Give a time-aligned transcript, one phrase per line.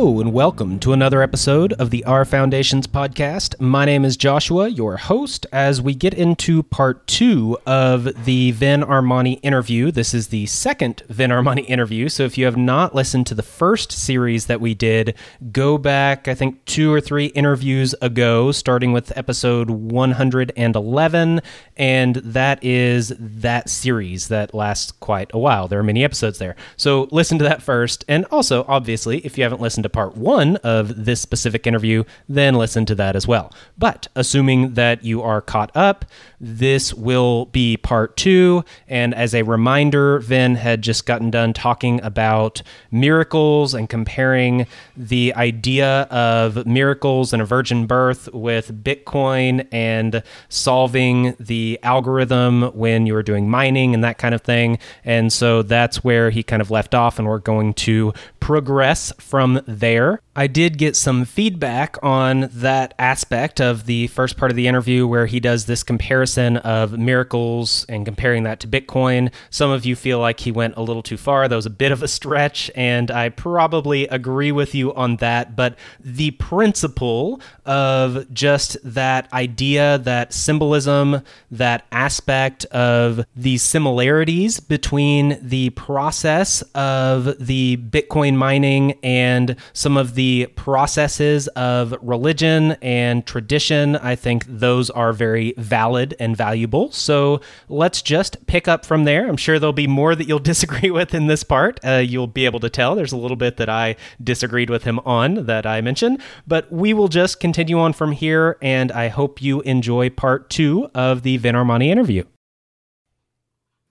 [0.00, 3.60] And welcome to another episode of the R Foundations podcast.
[3.60, 8.80] My name is Joshua, your host, as we get into part two of the Vin
[8.80, 9.90] Armani interview.
[9.90, 13.42] This is the second Vin Armani interview, so if you have not listened to the
[13.42, 15.14] first series that we did,
[15.52, 21.40] go back, I think, two or three interviews ago, starting with episode 111,
[21.76, 25.68] and that is that series that lasts quite a while.
[25.68, 26.56] There are many episodes there.
[26.78, 30.56] So listen to that first, and also, obviously, if you haven't listened, to part one
[30.56, 33.52] of this specific interview, then listen to that as well.
[33.76, 36.04] But assuming that you are caught up,
[36.40, 38.64] this will be part two.
[38.88, 45.34] And as a reminder, Vin had just gotten done talking about miracles and comparing the
[45.34, 53.12] idea of miracles and a virgin birth with Bitcoin and solving the algorithm when you
[53.12, 54.78] were doing mining and that kind of thing.
[55.04, 59.60] And so that's where he kind of left off, and we're going to progress from
[59.80, 60.20] there.
[60.40, 65.06] I did get some feedback on that aspect of the first part of the interview
[65.06, 69.34] where he does this comparison of miracles and comparing that to Bitcoin.
[69.50, 71.46] Some of you feel like he went a little too far.
[71.46, 75.56] That was a bit of a stretch, and I probably agree with you on that.
[75.56, 81.20] But the principle of just that idea, that symbolism,
[81.50, 90.14] that aspect of the similarities between the process of the Bitcoin mining and some of
[90.14, 96.92] the the processes of religion and tradition, I think those are very valid and valuable.
[96.92, 99.26] So let's just pick up from there.
[99.26, 101.80] I'm sure there'll be more that you'll disagree with in this part.
[101.84, 105.00] Uh, you'll be able to tell there's a little bit that I disagreed with him
[105.00, 108.56] on that I mentioned, but we will just continue on from here.
[108.62, 112.22] And I hope you enjoy part two of the Vin Armani interview.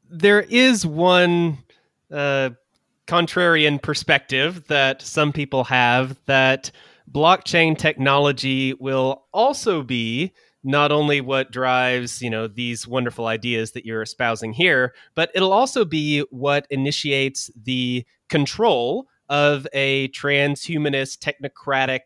[0.10, 1.58] There is one.
[2.10, 2.52] Uh,
[3.10, 6.70] contrarian perspective that some people have that
[7.12, 10.32] blockchain technology will also be
[10.64, 15.52] not only what drives you know these wonderful ideas that you're espousing here but it'll
[15.52, 22.02] also be what initiates the control of a transhumanist technocratic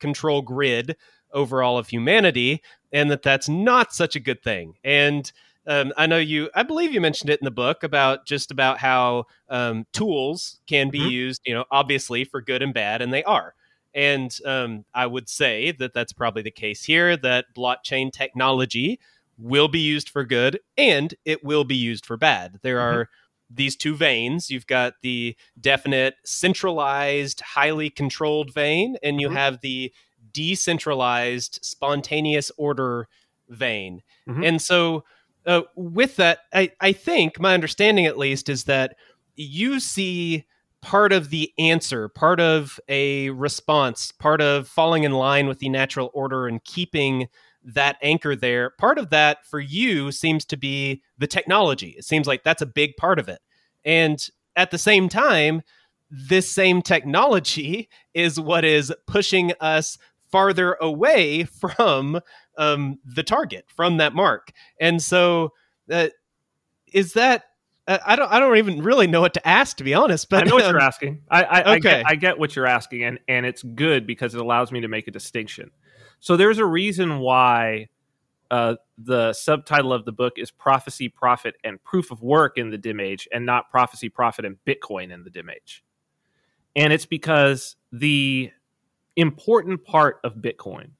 [0.00, 0.96] control grid
[1.32, 2.62] over all of humanity
[2.92, 4.74] and that that's not such a good thing.
[4.82, 5.30] And
[5.66, 6.50] um, I know you.
[6.54, 10.90] I believe you mentioned it in the book about just about how um, tools can
[10.90, 11.08] be mm-hmm.
[11.08, 11.42] used.
[11.44, 13.54] You know, obviously for good and bad, and they are.
[13.94, 17.16] And um, I would say that that's probably the case here.
[17.16, 19.00] That blockchain technology
[19.38, 22.60] will be used for good, and it will be used for bad.
[22.62, 22.98] There mm-hmm.
[22.98, 23.08] are
[23.50, 24.50] these two veins.
[24.50, 29.36] You've got the definite centralized, highly controlled vein, and you mm-hmm.
[29.36, 29.92] have the
[30.32, 33.08] decentralized, spontaneous order
[33.48, 34.02] vein.
[34.28, 34.44] Mm-hmm.
[34.44, 35.04] And so
[35.46, 38.96] uh, with that, I, I think my understanding at least is that
[39.36, 40.44] you see
[40.82, 45.68] part of the answer, part of a response, part of falling in line with the
[45.68, 47.28] natural order and keeping
[47.64, 48.70] that anchor there.
[48.70, 51.94] Part of that for you seems to be the technology.
[51.98, 53.40] It seems like that's a big part of it.
[53.84, 54.24] And
[54.54, 55.62] at the same time,
[56.10, 59.98] this same technology is what is pushing us
[60.30, 62.20] farther away from
[62.58, 64.52] um, the target from that mark.
[64.80, 65.52] And so,
[65.90, 66.08] uh,
[66.92, 67.44] is that
[67.86, 70.28] uh, I don't I don't even really know what to ask to be honest.
[70.28, 71.22] But I know what um, you're asking.
[71.30, 71.70] I, I, okay.
[71.70, 74.80] I get, I get what you're asking, and and it's good because it allows me
[74.80, 75.70] to make a distinction.
[76.20, 77.88] So there's a reason why
[78.50, 82.78] uh, the subtitle of the book is prophecy, profit, and proof of work in the
[82.78, 85.84] dim age, and not prophecy, profit, and Bitcoin in the dim age.
[86.74, 88.50] And it's because the
[89.16, 90.90] important part of Bitcoin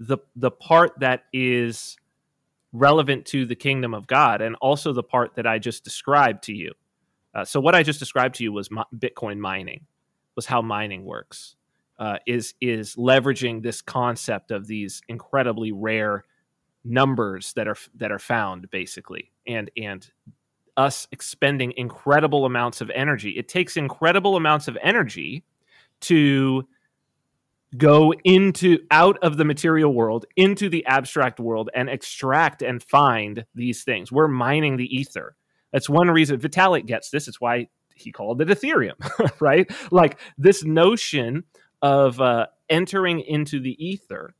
[0.00, 1.96] the the part that is
[2.72, 6.54] relevant to the kingdom of God, and also the part that I just described to
[6.54, 6.72] you.
[7.34, 9.86] Uh, so what I just described to you was Bitcoin mining,
[10.34, 11.56] was how mining works.
[11.98, 16.24] Uh, is is leveraging this concept of these incredibly rare
[16.84, 20.10] numbers that are that are found basically, and and
[20.76, 23.30] us expending incredible amounts of energy.
[23.30, 25.42] It takes incredible amounts of energy
[26.02, 26.68] to
[27.76, 33.44] go into out of the material world into the abstract world and extract and find
[33.54, 34.12] these things.
[34.12, 35.36] We're mining the ether.
[35.72, 37.28] That's one reason vitalik gets this.
[37.28, 38.94] It's why he called it ethereum
[39.40, 39.70] right?
[39.90, 41.44] Like this notion
[41.82, 44.34] of uh, entering into the ether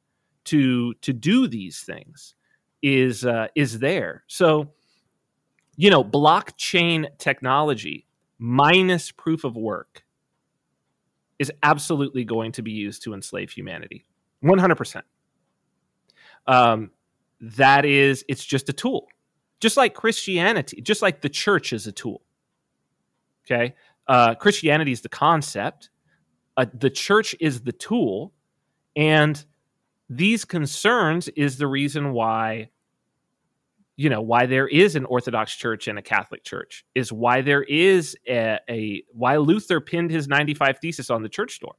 [0.44, 2.34] to to do these things
[2.82, 4.24] is uh, is there.
[4.28, 4.72] So
[5.76, 8.06] you know blockchain technology
[8.38, 10.05] minus proof of work
[11.38, 14.04] is absolutely going to be used to enslave humanity.
[14.44, 15.02] 100%
[16.46, 16.90] um,
[17.40, 19.08] that is it's just a tool.
[19.60, 22.22] Just like christianity just like the church is a tool.
[23.44, 23.74] Okay?
[24.06, 25.90] Uh, christianity is the concept.
[26.56, 28.32] Uh, the church is the tool,
[28.94, 29.44] and
[30.08, 32.70] these concerns is the reason why
[33.96, 37.62] you know why there is an orthodox church and a catholic church is why there
[37.62, 41.74] is a, a why luther pinned his 95 thesis on the church door.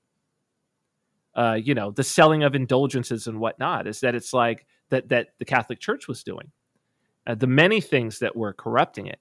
[1.35, 5.29] Uh, you know the selling of indulgences and whatnot is that it's like that that
[5.39, 6.51] the catholic church was doing.
[7.25, 9.19] Uh, the many things that were corrupting it.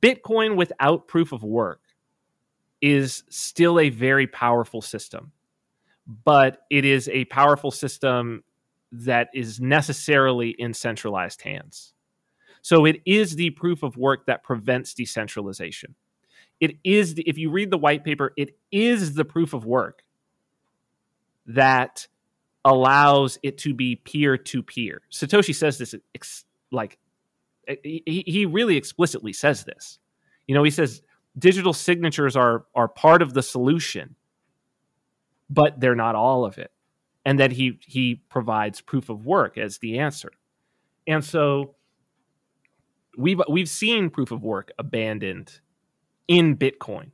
[0.00, 1.80] Bitcoin without proof of work
[2.82, 5.32] is still a very powerful system
[6.24, 8.44] but it is a powerful system
[8.92, 11.94] that is necessarily in centralized hands
[12.66, 15.94] so it is the proof of work that prevents decentralization.
[16.58, 20.02] It is, the, if you read the white paper, it is the proof of work
[21.46, 22.08] that
[22.64, 25.02] allows it to be peer to peer.
[25.12, 26.98] Satoshi says this ex, like
[27.84, 30.00] he, he really explicitly says this.
[30.48, 31.02] You know, he says
[31.38, 34.16] digital signatures are are part of the solution,
[35.48, 36.72] but they're not all of it.
[37.24, 40.32] And that he he provides proof of work as the answer.
[41.06, 41.75] And so
[43.16, 45.60] we've we've seen proof of work abandoned
[46.28, 47.10] in Bitcoin.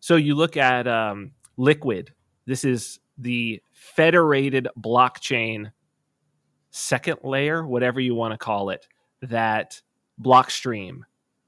[0.00, 2.12] So you look at um, Liquid.
[2.46, 5.72] This is the federated blockchain
[6.70, 8.86] second layer, whatever you want to call it,
[9.22, 9.80] that
[10.20, 11.00] Blockstream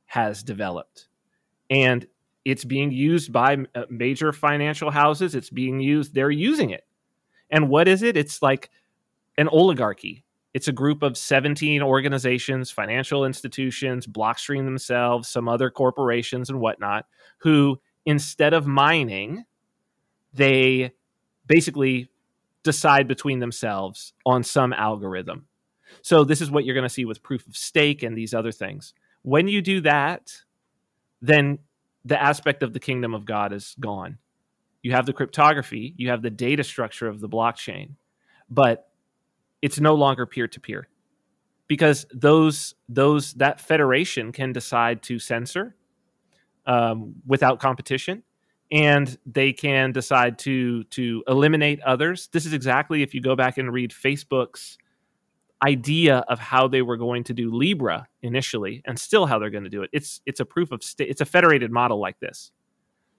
[0.07, 1.09] has developed,
[1.71, 2.07] and
[2.45, 5.35] it's being used by uh, major financial houses.
[5.35, 6.85] It's being used; they're using it.
[7.51, 8.17] And what is it?
[8.17, 8.71] It's like
[9.39, 10.25] an oligarchy
[10.55, 17.07] it's a group of 17 organizations, financial institutions, Blockstream themselves, some other corporations and whatnot,
[17.39, 19.45] who instead of mining,
[20.35, 20.93] they
[21.47, 22.11] basically
[22.63, 25.47] decide between themselves on some algorithm.
[26.03, 28.53] So this is what you're going to see with proof of stake and these other
[28.53, 28.95] things.
[29.23, 30.35] When you do that,
[31.21, 31.59] then
[32.05, 34.19] the aspect of the kingdom of God is gone.
[34.83, 37.91] You have the cryptography, you have the data structure of the blockchain,
[38.51, 38.89] but
[39.63, 40.89] it's no longer peer to peer
[41.69, 45.75] because those those that federation can decide to censor
[46.67, 48.23] um, without competition
[48.71, 52.29] and they can decide to to eliminate others.
[52.33, 54.77] This is exactly if you go back and read facebook's
[55.65, 59.63] idea of how they were going to do libra initially and still how they're going
[59.63, 62.51] to do it it's it's a proof of stake it's a federated model like this.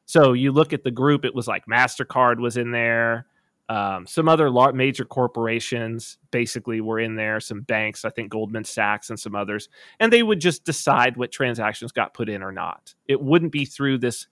[0.05, 3.25] So you look at the group it was like mastercard was in there
[3.73, 8.65] um, some other large, major corporations basically were in there, some banks, I think Goldman
[8.65, 9.67] Sachs and some others,
[9.99, 12.93] and they would just decide what transactions got put in or not.
[13.07, 14.27] It wouldn't be through this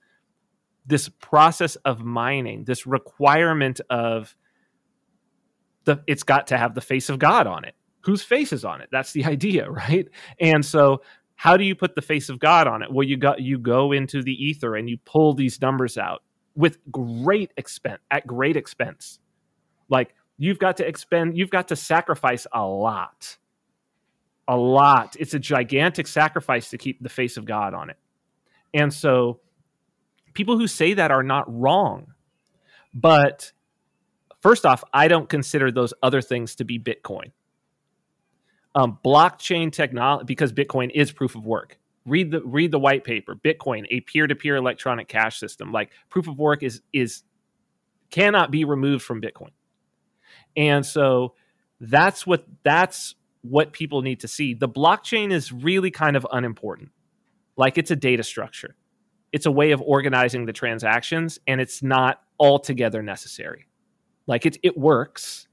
[0.85, 4.35] this process of mining, this requirement of
[5.85, 7.73] the it's got to have the face of God on it.
[8.01, 8.89] Whose face is on it?
[8.91, 10.07] That's the idea, right?
[10.39, 11.01] And so
[11.33, 12.93] how do you put the face of God on it?
[12.93, 16.21] Well, you got you go into the ether and you pull these numbers out
[16.53, 19.17] with great expense at great expense
[19.91, 23.37] like you've got to expend you've got to sacrifice a lot.
[24.47, 25.15] A lot.
[25.19, 27.97] It's a gigantic sacrifice to keep the face of god on it.
[28.73, 29.39] And so
[30.33, 32.07] people who say that are not wrong.
[32.93, 33.51] But
[34.41, 37.31] first off i don't consider those other things to be bitcoin.
[38.73, 41.77] Um, blockchain technology because bitcoin is proof of work.
[42.05, 43.35] Read the read the white paper.
[43.35, 45.71] Bitcoin a peer-to-peer electronic cash system.
[45.71, 47.23] Like proof of work is is
[48.09, 49.51] cannot be removed from bitcoin
[50.55, 51.33] and so
[51.79, 54.53] that's what that's what people need to see.
[54.53, 56.89] The blockchain is really kind of unimportant.
[57.57, 58.75] Like it's a data structure.
[59.31, 63.67] It's a way of organizing the transactions and it's not altogether necessary.
[64.27, 65.47] Like it, it works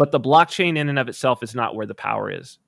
[0.00, 2.58] but the blockchain in and of itself is not where the power is.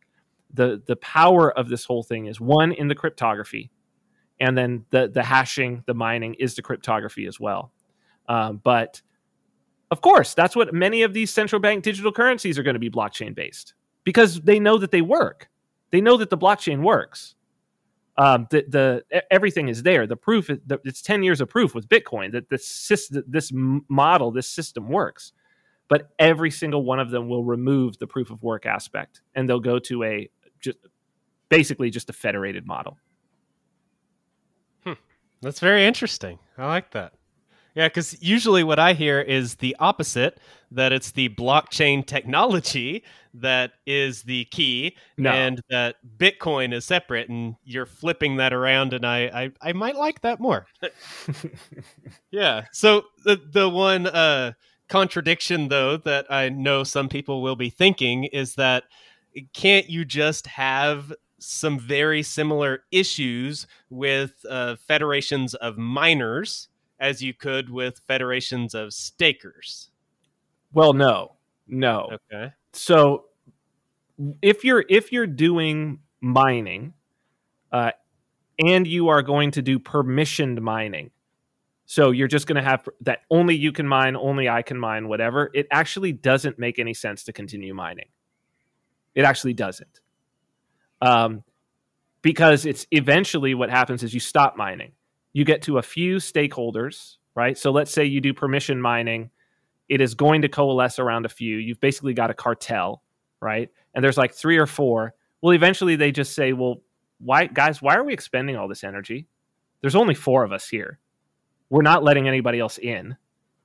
[0.52, 3.71] The the power of this whole thing is one in the cryptography,
[4.38, 7.73] and then the the hashing, the mining is the cryptography as well.
[8.28, 9.00] Um, but
[9.93, 12.89] of course, that's what many of these central bank digital currencies are going to be
[12.89, 15.51] blockchain based because they know that they work.
[15.91, 17.35] They know that the blockchain works.
[18.17, 20.07] Um, the, the everything is there.
[20.07, 22.91] The proof, the, it's ten years of proof with Bitcoin that this
[23.27, 25.33] this model, this system works.
[25.89, 29.61] But every single one of them will remove the proof of work aspect, and they'll
[29.61, 30.79] go to a just
[31.51, 32.97] basically just a federated model.
[34.85, 34.95] Hmm.
[35.43, 36.39] That's very interesting.
[36.57, 37.13] I like that.
[37.75, 40.38] Yeah, because usually what I hear is the opposite
[40.71, 43.02] that it's the blockchain technology
[43.35, 45.31] that is the key no.
[45.31, 47.29] and that Bitcoin is separate.
[47.29, 50.67] And you're flipping that around, and I, I, I might like that more.
[52.31, 52.64] yeah.
[52.73, 54.52] So the, the one uh,
[54.88, 58.85] contradiction, though, that I know some people will be thinking is that
[59.55, 66.69] can't you just have some very similar issues with uh, federations of miners
[66.99, 69.91] as you could with federations of stakers.
[70.73, 71.33] Well, no,
[71.67, 72.19] no.
[72.33, 72.53] Okay.
[72.73, 73.27] So
[74.41, 76.95] if you're if you're doing mining,
[77.73, 77.93] uh,
[78.59, 81.11] and you are going to do permissioned mining,
[81.87, 85.09] so you're just going to have that only you can mine, only I can mine,
[85.09, 85.51] whatever.
[85.53, 88.07] It actually doesn't make any sense to continue mining.
[89.15, 90.01] It actually doesn't.
[91.03, 91.43] Um,
[92.23, 94.93] because it's eventually what happens is you stop mining.
[95.33, 97.57] You get to a few stakeholders, right?
[97.57, 99.31] So let's say you do permission mining.
[99.89, 101.57] It is going to coalesce around a few.
[101.57, 103.03] You've basically got a cartel,
[103.41, 103.71] right?
[103.95, 105.15] And there's like three or four.
[105.41, 106.83] Well, eventually they just say, well,
[107.19, 109.27] why, guys, why are we expending all this energy?
[109.81, 110.99] There's only four of us here.
[111.71, 113.17] We're not letting anybody else in.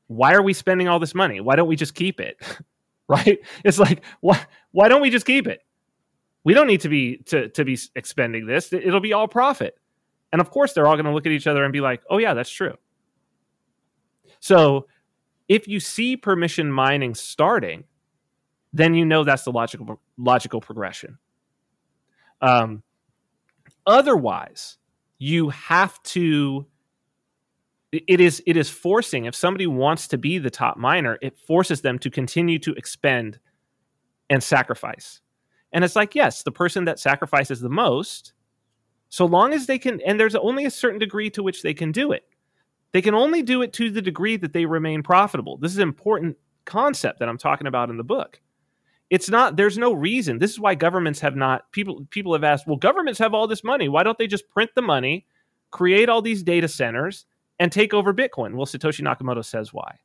[0.08, 1.42] Why are we spending all this money?
[1.42, 2.38] Why don't we just keep it?
[3.08, 3.40] right?
[3.64, 4.40] It's like, why,
[4.72, 5.62] why don't we just keep it?
[6.44, 8.72] We don't need to be to, to be expending this.
[8.72, 9.78] It'll be all profit.
[10.32, 12.18] And of course, they're all going to look at each other and be like, oh,
[12.18, 12.76] yeah, that's true.
[14.40, 14.88] So
[15.48, 17.86] if you see permission mining starting,
[18.74, 21.18] then you know that's the logical logical progression.
[22.42, 22.84] Um,
[23.86, 24.78] otherwise,
[25.18, 26.68] you have to.
[27.92, 29.26] It is it is forcing.
[29.26, 33.40] If somebody wants to be the top miner, it forces them to continue to expend
[34.30, 35.22] and sacrifice.
[35.72, 38.34] And it's like, yes, the person that sacrifices the most,
[39.10, 41.92] so long as they can, and there's only a certain degree to which they can
[41.92, 42.26] do it.
[42.92, 45.58] They can only do it to the degree that they remain profitable.
[45.58, 48.40] This is an important concept that I'm talking about in the book.
[49.10, 50.38] It's not, there's no reason.
[50.38, 53.64] This is why governments have not, people, people have asked, well, governments have all this
[53.64, 53.88] money.
[53.88, 55.26] Why don't they just print the money,
[55.72, 57.26] create all these data centers,
[57.60, 58.56] and take over Bitcoin?
[58.56, 60.00] Well, Satoshi Nakamoto says why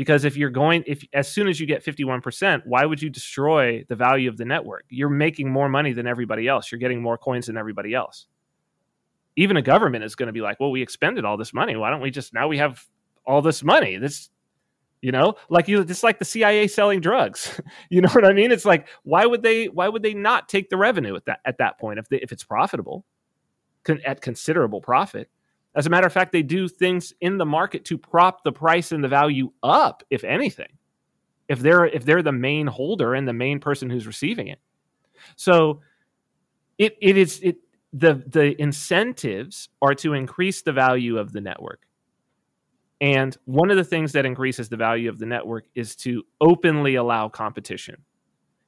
[0.00, 3.84] because if you're going if as soon as you get 51% why would you destroy
[3.90, 4.86] the value of the network?
[4.88, 6.72] You're making more money than everybody else.
[6.72, 8.26] You're getting more coins than everybody else.
[9.36, 11.76] Even a government is going to be like well we expended all this money.
[11.76, 12.82] Why don't we just now we have
[13.26, 13.98] all this money?
[13.98, 14.30] This
[15.02, 17.60] you know like you just like the cia selling drugs.
[17.90, 18.52] You know what i mean?
[18.52, 21.58] It's like why would they why would they not take the revenue at that at
[21.58, 23.04] that point if they, if it's profitable?
[23.84, 25.28] Con- at considerable profit
[25.74, 28.90] as a matter of fact, they do things in the market to prop the price
[28.92, 30.78] and the value up, if anything.
[31.48, 34.60] If they're if they're the main holder and the main person who's receiving it.
[35.36, 35.80] So
[36.78, 37.56] it it is it
[37.92, 41.82] the the incentives are to increase the value of the network.
[43.00, 46.96] And one of the things that increases the value of the network is to openly
[46.96, 48.04] allow competition,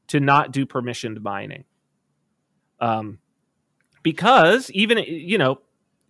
[0.08, 1.64] to not do permissioned mining.
[2.80, 3.18] Um,
[4.02, 5.60] because even you know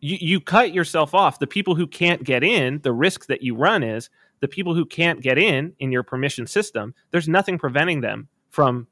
[0.02, 1.38] you, you cut yourself off.
[1.38, 4.84] The people who can't get in, the risk that you run is the people who
[4.84, 8.86] can't get in in your permission system, there's nothing preventing them from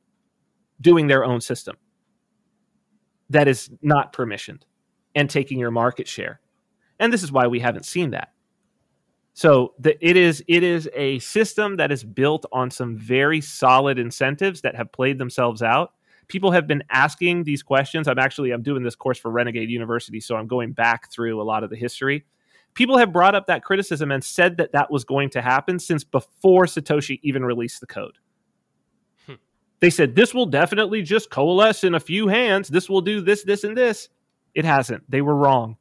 [0.81, 1.77] doing their own system
[3.29, 4.63] that is not permissioned
[5.15, 6.41] and taking your market share.
[7.01, 8.33] And this is why we haven't seen that.
[9.35, 13.99] So the, it is it is a system that is built on some very solid
[13.99, 15.93] incentives that have played themselves out
[16.31, 18.09] people have been asking these questions.
[18.09, 21.45] I'm actually I'm doing this course for Renegade University, so I'm going back through a
[21.45, 22.25] lot of the history.
[22.75, 26.05] People have brought up that criticism and said that that was going to happen since
[26.05, 28.17] before Satoshi even released the code.
[29.27, 29.35] Hmm.
[29.81, 32.69] They said this will definitely just coalesce in a few hands.
[32.69, 34.09] This will do this, this, and this.
[34.55, 35.11] It hasn't.
[35.11, 35.77] They were wrong.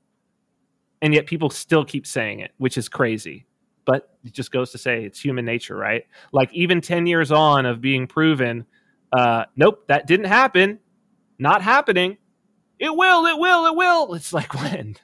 [1.01, 3.45] And yet people still keep saying it, which is crazy.
[3.85, 6.03] But it just goes to say it's human nature, right?
[6.33, 8.65] Like even 10 years on of being proven
[9.11, 10.79] uh, nope, that didn't happen.
[11.37, 12.17] Not happening.
[12.79, 14.13] It will, it will, it will.
[14.15, 14.95] It's like when?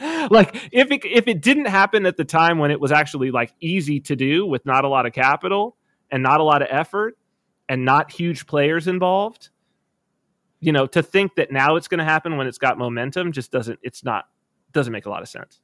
[0.30, 3.52] like if it if it didn't happen at the time when it was actually like
[3.60, 5.76] easy to do with not a lot of capital
[6.10, 7.18] and not a lot of effort
[7.68, 9.50] and not huge players involved,
[10.60, 13.50] you know, to think that now it's going to happen when it's got momentum just
[13.52, 14.24] doesn't it's not
[14.72, 15.60] doesn't make a lot of sense.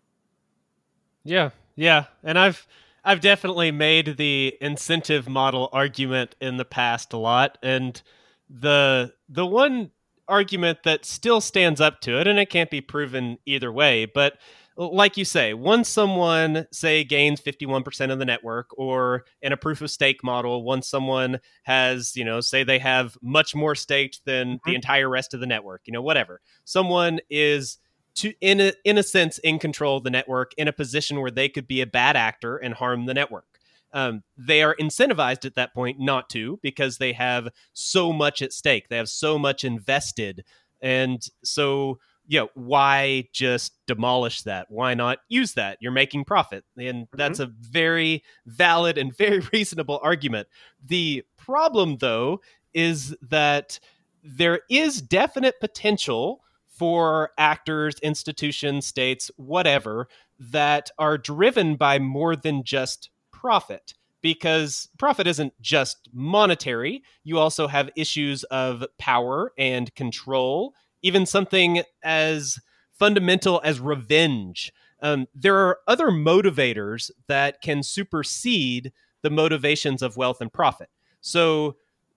[1.25, 1.51] Yeah.
[1.75, 2.05] Yeah.
[2.23, 2.67] And I've
[3.07, 8.03] I've definitely made the incentive model argument in the past a lot, and
[8.51, 9.93] the the one
[10.29, 14.39] argument that still stands up to it, and it can't be proven either way, but
[14.77, 19.81] like you say, once someone say gains 51% of the network or in a proof
[19.81, 24.55] of stake model, once someone has, you know, say they have much more staked than
[24.55, 24.71] mm-hmm.
[24.71, 26.41] the entire rest of the network, you know, whatever.
[26.65, 27.79] Someone is
[28.17, 31.31] to in a in a sense in control of the network in a position where
[31.31, 33.45] they could be a bad actor and harm the network.
[33.93, 38.53] Um, they are incentivized at that point not to because they have so much at
[38.53, 38.89] stake.
[38.89, 40.45] They have so much invested,
[40.81, 44.67] and so you know why just demolish that?
[44.71, 45.79] Why not use that?
[45.81, 47.17] You're making profit, and mm-hmm.
[47.17, 50.49] that's a very valid and very reasonable argument.
[50.85, 52.41] The problem, though,
[52.75, 53.79] is that
[54.23, 56.43] there is definite potential
[56.77, 63.95] for actors, institutions, states, whatever, that are driven by more than just profit.
[64.23, 71.83] Because profit isn't just monetary, you also have issues of power and control, even something
[72.03, 72.59] as
[72.93, 74.73] fundamental as revenge.
[75.01, 78.93] Um, there are other motivators that can supersede
[79.23, 80.89] the motivations of wealth and profit.
[81.21, 81.77] So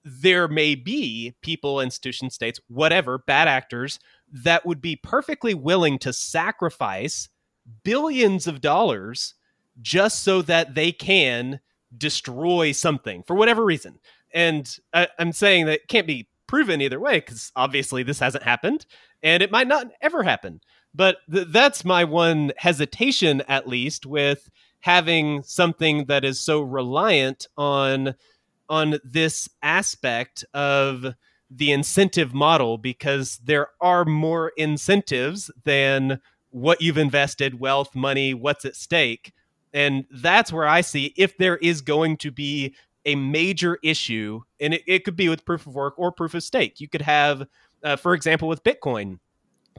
[0.10, 4.00] there may be people, institutions, states, whatever, bad actors
[4.32, 7.30] that would be perfectly willing to sacrifice
[7.84, 9.36] billions of dollars
[9.82, 11.60] just so that they can
[11.98, 14.00] destroy something for whatever reason.
[14.34, 18.86] And I, am saying that can't be proven either way because obviously this hasn't happened
[19.24, 20.62] and it might not ever happen.
[20.94, 24.50] But th- that's my one hesitation, at least, with
[24.82, 28.16] having something that is so reliant on
[28.70, 31.16] on this aspect of
[31.50, 36.22] the incentive model because there are more incentives than
[36.52, 39.34] what you've invested, wealth, money, what's at stake.
[39.74, 44.74] And that's where I see if there is going to be a major issue, and
[44.74, 46.80] it, it could be with proof of work or proof of stake.
[46.80, 47.48] You could have,
[47.84, 49.20] uh, for example, with Bitcoin,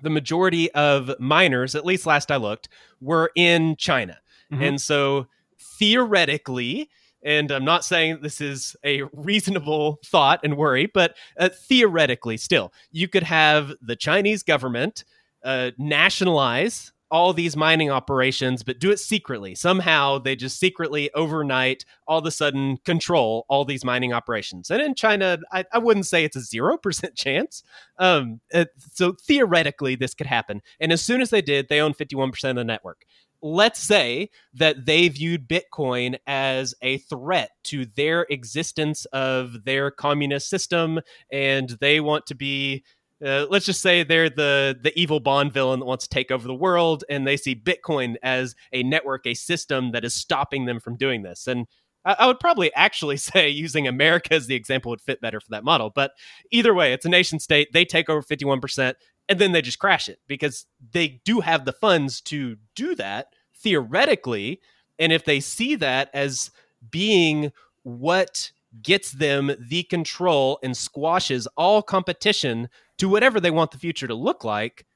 [0.02, 2.68] the majority of miners, at least last I looked,
[3.00, 4.18] were in China.
[4.52, 4.62] Mm-hmm.
[4.62, 5.26] And so
[5.58, 6.88] theoretically,
[7.22, 12.72] and I'm not saying this is a reasonable thought and worry, but uh, theoretically, still,
[12.90, 15.04] you could have the Chinese government
[15.44, 19.54] uh, nationalize all these mining operations, but do it secretly.
[19.54, 24.70] Somehow they just secretly overnight, all of a sudden, control all these mining operations.
[24.70, 27.64] And in China, I, I wouldn't say it's a 0% chance.
[27.98, 30.62] Um, uh, so theoretically, this could happen.
[30.78, 33.04] And as soon as they did, they own 51% of the network.
[33.42, 40.48] Let's say that they viewed Bitcoin as a threat to their existence of their communist
[40.50, 41.00] system
[41.32, 42.84] and they want to be
[43.24, 46.46] uh, let's just say they're the the evil Bond villain that wants to take over
[46.46, 50.80] the world, and they see Bitcoin as a network, a system that is stopping them
[50.80, 51.46] from doing this.
[51.46, 51.66] And
[52.04, 55.50] I, I would probably actually say using America as the example would fit better for
[55.50, 55.90] that model.
[55.94, 56.12] But
[56.50, 57.72] either way, it's a nation state.
[57.72, 58.96] They take over fifty one percent,
[59.28, 63.34] and then they just crash it because they do have the funds to do that
[63.54, 64.60] theoretically.
[64.98, 66.50] And if they see that as
[66.90, 67.52] being
[67.82, 68.50] what
[68.82, 74.14] gets them the control and squashes all competition to whatever they want the future to
[74.14, 74.86] look like.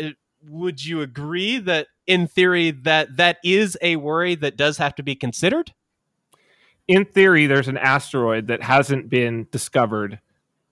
[0.00, 0.10] Uh,
[0.48, 5.02] would you agree that in theory that that is a worry that does have to
[5.02, 5.72] be considered?
[6.88, 10.18] In theory, there's an asteroid that hasn't been discovered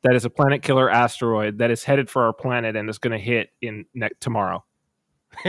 [0.03, 3.13] that is a planet killer asteroid that is headed for our planet and is going
[3.13, 4.65] to hit in ne- tomorrow.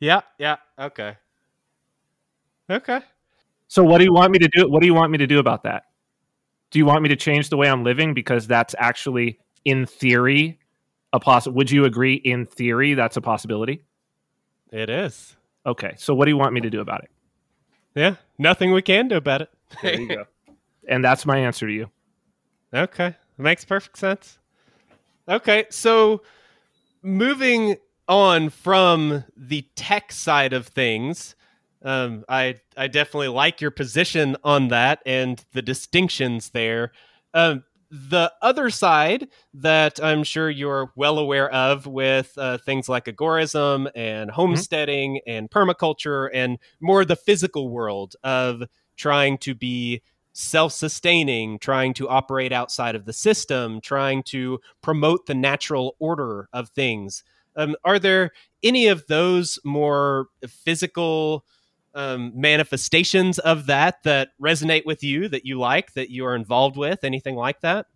[0.00, 1.16] yeah, yeah, okay.
[2.70, 3.00] Okay.
[3.68, 4.68] So what do you want me to do?
[4.68, 5.84] What do you want me to do about that?
[6.70, 10.58] Do you want me to change the way I'm living because that's actually in theory
[11.12, 13.84] a poss would you agree in theory that's a possibility?
[14.70, 15.36] It is.
[15.66, 15.94] Okay.
[15.96, 17.10] So what do you want me to do about it?
[17.94, 19.50] Yeah, nothing we can do about it.
[19.82, 20.24] there you go.
[20.88, 21.88] And that's my answer to you.
[22.74, 23.14] Okay.
[23.38, 24.38] Makes perfect sense.
[25.28, 26.22] Okay, so
[27.02, 27.76] moving
[28.08, 31.36] on from the tech side of things,
[31.84, 36.92] um, I I definitely like your position on that and the distinctions there.
[37.34, 43.04] Um, the other side that I'm sure you're well aware of with uh, things like
[43.04, 44.34] agorism and mm-hmm.
[44.34, 45.30] homesteading mm-hmm.
[45.30, 48.62] and permaculture and more the physical world of
[48.96, 50.02] trying to be
[50.32, 56.48] self sustaining, trying to operate outside of the system, trying to promote the natural order
[56.52, 57.24] of things.
[57.56, 58.30] Um, are there
[58.62, 61.44] any of those more physical?
[61.94, 66.76] um, manifestations of that that resonate with you that you like that you are involved
[66.76, 67.86] with anything like that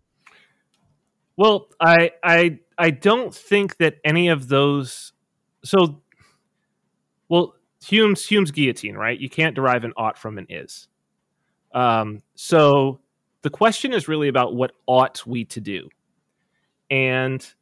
[1.37, 5.13] well i i i don't think that any of those
[5.65, 6.03] so
[7.29, 10.89] well hume's hume's guillotine right you can't derive an ought from an is
[11.77, 12.99] um so
[13.43, 15.89] the question is really about what ought we to do
[16.91, 17.55] and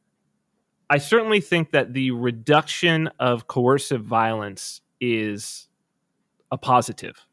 [0.89, 5.67] i certainly think that the reduction of coercive violence is
[6.51, 7.25] a positive.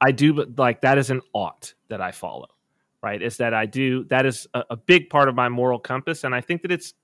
[0.00, 2.48] I do, but like that is an ought that I follow,
[3.02, 3.20] right?
[3.20, 6.24] Is that I do, that is a, a big part of my moral compass.
[6.24, 6.94] And I think that it's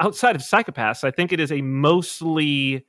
[0.00, 2.84] outside of psychopaths, I think it is a mostly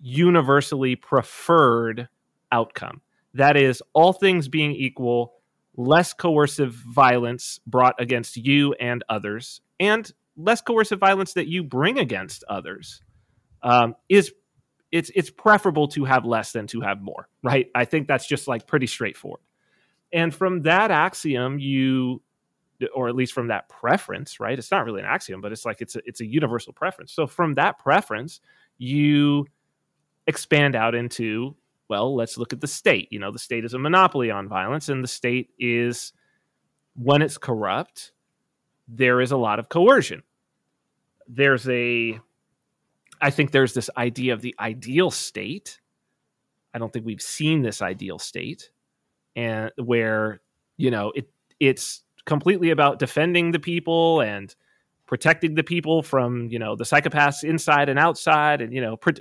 [0.00, 2.08] universally preferred
[2.52, 3.00] outcome.
[3.36, 5.34] That is, all things being equal,
[5.76, 11.98] less coercive violence brought against you and others, and less coercive violence that you bring
[11.98, 13.02] against others
[13.62, 14.32] um, is
[14.92, 17.68] it's it's preferable to have less than to have more, right?
[17.74, 19.40] I think that's just like pretty straightforward.
[20.12, 22.22] And from that axiom, you
[22.94, 24.58] or at least from that preference, right?
[24.58, 27.12] It's not really an axiom, but it's like it's a, it's a universal preference.
[27.12, 28.40] So from that preference,
[28.78, 29.46] you
[30.26, 31.56] expand out into
[31.88, 33.08] well, let's look at the state.
[33.10, 36.12] You know, the state is a monopoly on violence, and the state is
[36.94, 38.12] when it's corrupt,
[38.88, 40.22] there is a lot of coercion.
[41.28, 42.20] There's a
[43.20, 45.80] I think there's this idea of the ideal state.
[46.74, 48.70] I don't think we've seen this ideal state
[49.34, 50.40] and where,
[50.76, 54.54] you know, it it's completely about defending the people and
[55.06, 59.12] protecting the people from you know the psychopaths inside and outside and you know pr-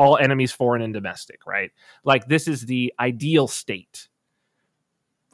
[0.00, 1.70] all enemies foreign and domestic right?
[2.04, 4.08] Like this is the ideal state.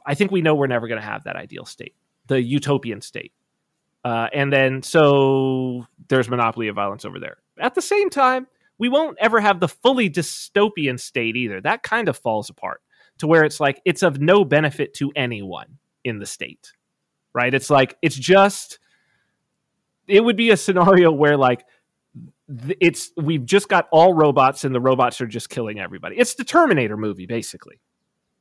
[0.05, 1.95] I think we know we're never going to have that ideal state
[2.27, 3.31] the utopian state.
[4.03, 7.37] Uh, and then so there's monopoly of violence over there.
[7.59, 11.61] At the same time we won't ever have the fully dystopian state either.
[11.61, 12.81] That kind of falls apart
[13.19, 16.73] to where it's like it's of no benefit to anyone in the state
[17.37, 17.53] right?
[17.53, 18.79] It's like it's just
[20.07, 21.63] it would be a scenario where like
[22.79, 26.17] it's we've just got all robots and the robots are just killing everybody.
[26.17, 27.79] It's the Terminator movie basically.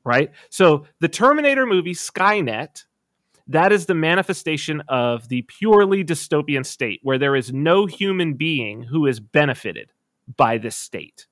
[0.04, 0.30] Right?
[0.50, 2.84] So the Terminator movie Skynet
[3.48, 8.82] that is the manifestation of the purely dystopian state where there is no human being
[8.82, 9.92] who is benefited
[10.36, 11.26] by this state.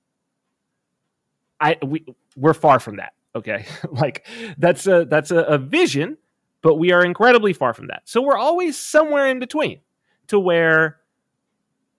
[1.61, 2.05] I we
[2.37, 3.15] we're far from that.
[3.35, 4.27] Okay, like
[4.59, 6.19] that's a that's a, a vision
[6.65, 8.01] but we are incredibly far from that.
[8.07, 9.81] So we're always somewhere in between
[10.29, 10.97] to where,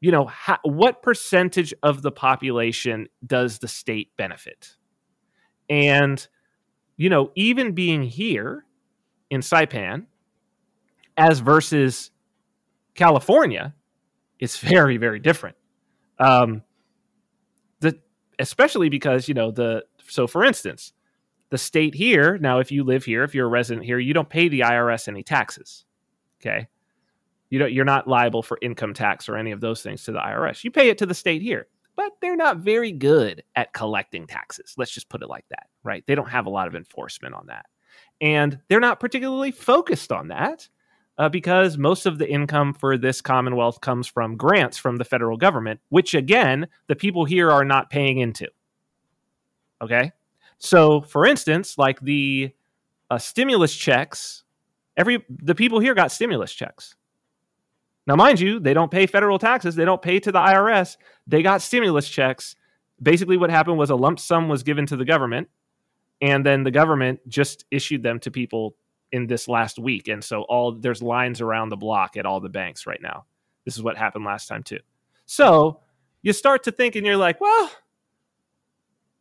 [0.06, 0.30] you know,
[0.62, 4.76] what percentage of the population does the state benefit?
[5.68, 6.28] And,
[6.96, 8.68] you know, even being here
[9.32, 10.06] in Saipan
[11.18, 12.12] as versus
[12.94, 13.74] California
[14.38, 15.56] is very, very different.
[16.20, 16.62] Um,
[17.80, 17.98] the,
[18.38, 20.94] especially because, you know, the, so for instance,
[21.50, 24.30] the state here, now, if you live here, if you're a resident here, you don't
[24.30, 25.84] pay the IRS any taxes.
[26.40, 26.68] Okay.
[27.50, 30.20] You don't, you're not liable for income tax or any of those things to the
[30.20, 30.64] IRS.
[30.64, 34.74] You pay it to the state here, but they're not very good at collecting taxes.
[34.78, 36.04] Let's just put it like that, right?
[36.08, 37.66] They don't have a lot of enforcement on that.
[38.22, 40.68] And they're not particularly focused on that
[41.18, 45.38] uh, because most of the income for this Commonwealth comes from grants from the federal
[45.38, 48.48] government, which again, the people here are not paying into.
[49.82, 50.12] Okay.
[50.58, 52.52] So, for instance, like the
[53.10, 54.44] uh, stimulus checks,
[54.98, 56.96] every the people here got stimulus checks.
[58.08, 59.76] Now, mind you, they don't pay federal taxes.
[59.76, 60.98] They don't pay to the IRS.
[61.26, 62.56] They got stimulus checks.
[63.02, 65.50] Basically, what happened was a lump sum was given to the government,
[66.22, 68.76] and then the government just issued them to people
[69.12, 70.08] in this last week.
[70.08, 73.26] And so all there's lines around the block at all the banks right now.
[73.66, 74.80] This is what happened last time too.
[75.26, 75.80] So
[76.22, 77.72] you start to think, and you're like, well,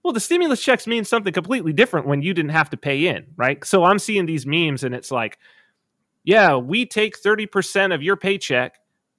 [0.03, 3.27] well, the stimulus checks mean something completely different when you didn't have to pay in,
[3.37, 3.65] right?
[3.65, 5.39] So I'm seeing these memes and it's like,
[6.25, 8.79] yeah, we take 30% of your paycheck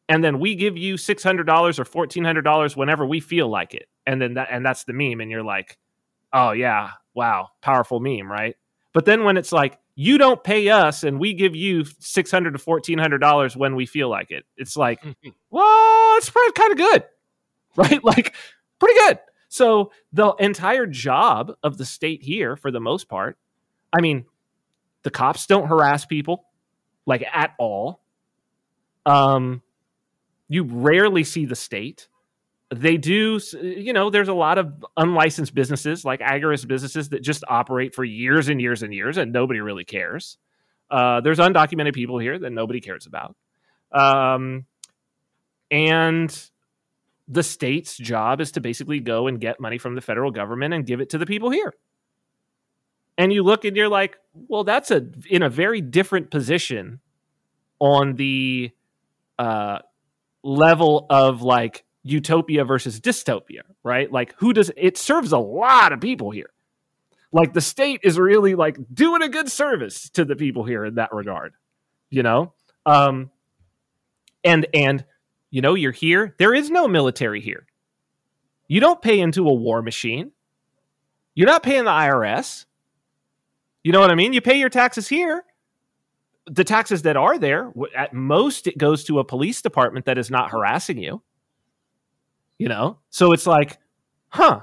[0.10, 1.40] and then we give you $600
[1.80, 3.88] or $1400 whenever we feel like it.
[4.06, 5.78] And then that and that's the meme and you're like,
[6.32, 8.56] "Oh yeah, wow, powerful meme, right?"
[8.94, 12.60] But then when it's like, "You don't pay us and we give you $600 to
[12.60, 15.04] $1400 when we feel like it." It's like,
[15.50, 17.04] "Well, it's probably kind of good."
[17.78, 18.02] Right?
[18.06, 18.34] Like
[18.80, 19.20] pretty good.
[19.50, 23.38] So the entire job of the state here, for the most part,
[23.92, 24.24] I mean,
[25.04, 26.46] the cops don't harass people
[27.06, 28.02] like at all.
[29.06, 29.62] Um,
[30.48, 32.08] you rarely see the state.
[32.74, 37.44] They do, you know, there's a lot of unlicensed businesses, like agorist businesses, that just
[37.48, 40.38] operate for years and years and years, and nobody really cares.
[40.90, 43.36] Uh, there's undocumented people here that nobody cares about.
[43.92, 44.66] Um,
[45.72, 46.50] and
[47.28, 50.86] the state's job is to basically go and get money from the federal government and
[50.86, 51.74] give it to the people here.
[53.18, 57.00] And you look and you're like, well, that's a in a very different position
[57.80, 58.72] on the
[59.40, 59.80] uh,
[60.44, 64.12] level of like utopia versus dystopia, right?
[64.12, 66.52] Like, who does it serves a lot of people here?
[67.32, 70.96] Like, the state is really like doing a good service to the people here in
[70.96, 71.54] that regard,
[72.10, 72.54] you know?
[72.86, 73.32] Um,
[74.44, 75.04] and, and,
[75.50, 76.36] you know, you're here.
[76.38, 77.66] There is no military here.
[78.68, 80.32] You don't pay into a war machine.
[81.34, 82.66] You're not paying the IRS.
[83.86, 84.34] You know what I mean?
[84.34, 85.44] You pay your taxes here.
[86.48, 90.32] The taxes that are there, at most, it goes to a police department that is
[90.32, 91.22] not harassing you.
[92.58, 92.98] You know?
[93.12, 93.78] So it's like,
[94.30, 94.62] huh,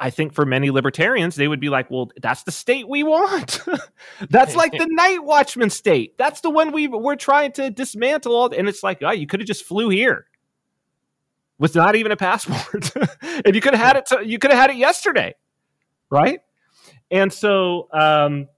[0.00, 3.60] I think for many libertarians, they would be like, well, that's the state we want.
[4.28, 6.18] that's like the night watchman state.
[6.18, 8.52] That's the one we we're trying to dismantle all.
[8.52, 10.26] And it's like, oh, you could have just flew here
[11.60, 12.90] with not even a passport,
[13.22, 14.06] and you could have had it.
[14.06, 15.36] To, you could have had it yesterday,
[16.10, 16.40] right?
[17.10, 18.48] And so, um,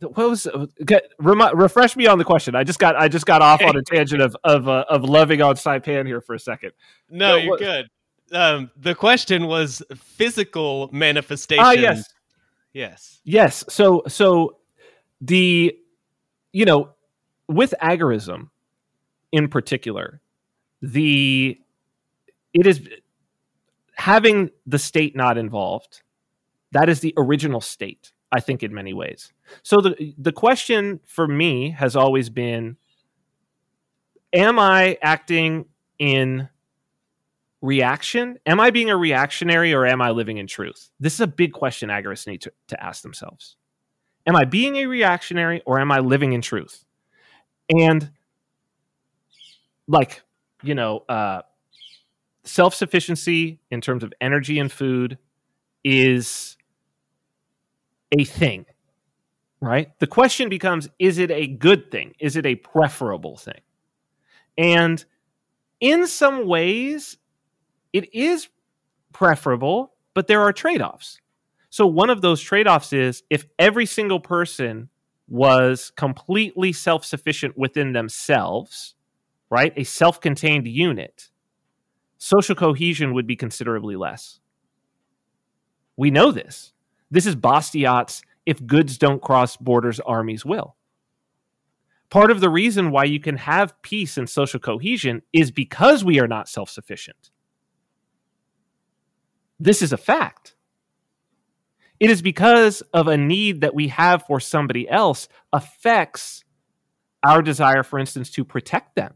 [0.00, 0.46] what was
[0.84, 2.54] get, rem- refresh me on the question.
[2.54, 5.40] I just got I just got off on a tangent of of uh, of loving
[5.42, 6.72] on Saipan here for a second.
[7.08, 7.88] No, you're what, good.
[8.32, 11.64] Um, the question was physical manifestation.
[11.64, 12.12] Ah, yes,
[12.72, 13.64] yes, yes.
[13.68, 14.58] So so
[15.20, 15.76] the
[16.52, 16.90] you know
[17.48, 18.50] with agorism
[19.32, 20.20] in particular,
[20.82, 21.58] the
[22.52, 22.86] it is
[23.94, 26.02] having the state not involved.
[26.74, 29.32] That is the original state I think in many ways.
[29.62, 32.76] So the the question for me has always been
[34.32, 35.66] am I acting
[36.00, 36.48] in
[37.62, 38.38] reaction?
[38.44, 40.90] Am I being a reactionary or am I living in truth?
[40.98, 43.56] This is a big question agorists need to, to ask themselves.
[44.26, 46.84] Am I being a reactionary or am I living in truth?
[47.70, 48.10] And
[49.86, 50.22] like,
[50.64, 51.42] you know, uh,
[52.42, 55.18] self sufficiency in terms of energy and food
[55.84, 56.56] is
[58.18, 58.66] a thing,
[59.60, 59.88] right?
[59.98, 62.14] The question becomes is it a good thing?
[62.20, 63.60] Is it a preferable thing?
[64.56, 65.04] And
[65.80, 67.16] in some ways,
[67.92, 68.48] it is
[69.12, 71.18] preferable, but there are trade offs.
[71.70, 74.90] So, one of those trade offs is if every single person
[75.28, 78.94] was completely self sufficient within themselves,
[79.50, 79.72] right?
[79.76, 81.30] A self contained unit,
[82.18, 84.40] social cohesion would be considerably less.
[85.96, 86.73] We know this.
[87.14, 90.74] This is Bastiat's if goods don't cross borders, armies will.
[92.10, 96.18] Part of the reason why you can have peace and social cohesion is because we
[96.18, 97.30] are not self sufficient.
[99.60, 100.56] This is a fact.
[102.00, 106.42] It is because of a need that we have for somebody else affects
[107.22, 109.14] our desire, for instance, to protect them,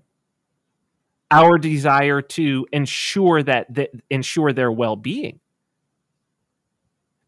[1.32, 5.40] our desire to ensure that, that ensure their well being.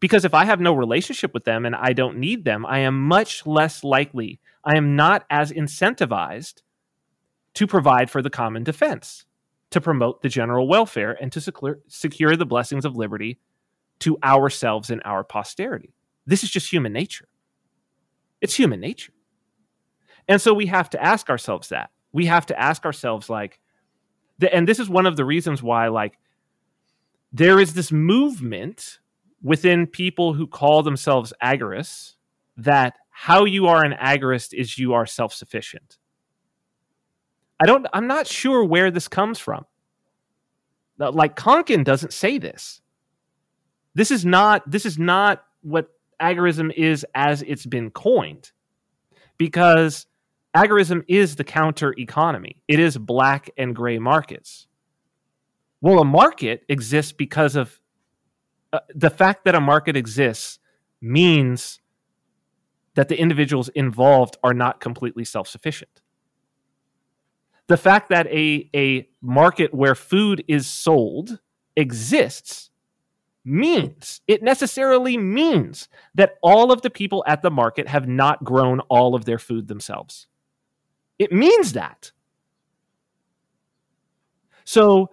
[0.01, 2.99] Because if I have no relationship with them and I don't need them, I am
[2.99, 6.63] much less likely, I am not as incentivized
[7.53, 9.25] to provide for the common defense,
[9.69, 13.39] to promote the general welfare, and to secure, secure the blessings of liberty
[13.99, 15.93] to ourselves and our posterity.
[16.25, 17.27] This is just human nature.
[18.41, 19.13] It's human nature.
[20.27, 21.91] And so we have to ask ourselves that.
[22.11, 23.59] We have to ask ourselves, like,
[24.51, 26.17] and this is one of the reasons why, like,
[27.31, 28.99] there is this movement
[29.41, 32.13] within people who call themselves agorists
[32.57, 35.97] that how you are an agorist is you are self-sufficient.
[37.61, 39.65] I don't I'm not sure where this comes from.
[40.97, 42.81] Like Konkin doesn't say this.
[43.93, 45.89] This is not this is not what
[46.21, 48.51] agorism is as it's been coined.
[49.37, 50.05] Because
[50.55, 52.61] agorism is the counter economy.
[52.67, 54.67] It is black and gray markets.
[55.81, 57.80] Well, a market exists because of
[58.73, 60.59] uh, the fact that a market exists
[61.01, 61.79] means
[62.95, 66.01] that the individuals involved are not completely self sufficient.
[67.67, 71.39] The fact that a, a market where food is sold
[71.75, 72.69] exists
[73.43, 78.81] means, it necessarily means that all of the people at the market have not grown
[78.81, 80.27] all of their food themselves.
[81.17, 82.11] It means that.
[84.63, 85.11] So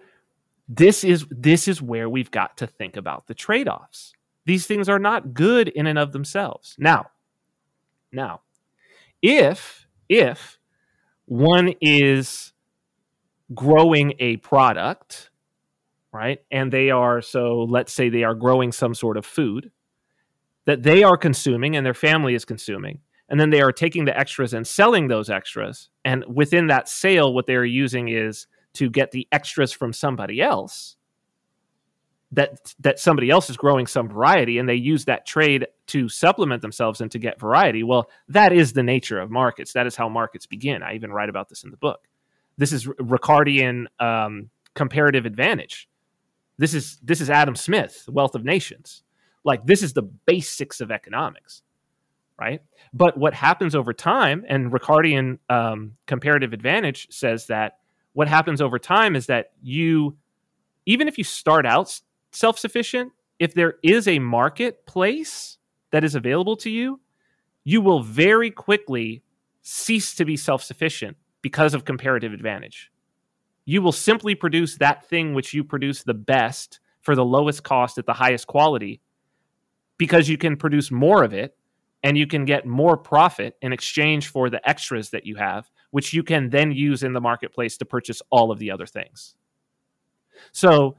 [0.69, 4.13] this is this is where we've got to think about the trade-offs.
[4.45, 6.75] These things are not good in and of themselves.
[6.77, 7.07] Now,
[8.11, 8.41] now,
[9.21, 10.59] if if
[11.25, 12.53] one is
[13.53, 15.31] growing a product,
[16.13, 16.39] right?
[16.51, 19.71] And they are so let's say they are growing some sort of food
[20.65, 22.99] that they are consuming and their family is consuming.
[23.27, 25.89] And then they are taking the extras and selling those extras.
[26.05, 28.47] And within that sale, what they are using is
[28.79, 30.95] to get the extras from somebody else
[32.31, 36.61] that that somebody else is growing some variety and they use that trade to supplement
[36.61, 37.83] themselves and to get variety.
[37.83, 39.73] Well that is the nature of markets.
[39.73, 40.81] That is how markets begin.
[40.81, 42.07] I even write about this in the book.
[42.57, 45.89] This is ricardian um, comparative advantage.
[46.57, 49.03] This is this is adam smith wealth of nations.
[49.43, 51.63] Like this is the basics of economics
[52.39, 52.61] right?
[52.93, 57.78] But what happens over time and ricardian um, comparative advantage says that
[58.19, 60.17] what happens over time is that you,
[60.85, 62.01] even if you start out
[62.33, 65.57] self sufficient, if there is a marketplace
[65.91, 66.99] that is available to you,
[67.63, 69.23] you will very quickly
[69.61, 72.91] cease to be self sufficient because of comparative advantage.
[73.63, 77.97] You will simply produce that thing which you produce the best for the lowest cost
[77.97, 78.99] at the highest quality
[79.97, 81.55] because you can produce more of it
[82.03, 86.13] and you can get more profit in exchange for the extras that you have, which
[86.13, 89.35] you can then use in the marketplace to purchase all of the other things.
[90.51, 90.97] So,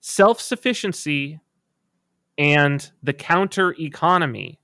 [0.00, 1.40] self sufficiency
[2.36, 4.60] and the counter economy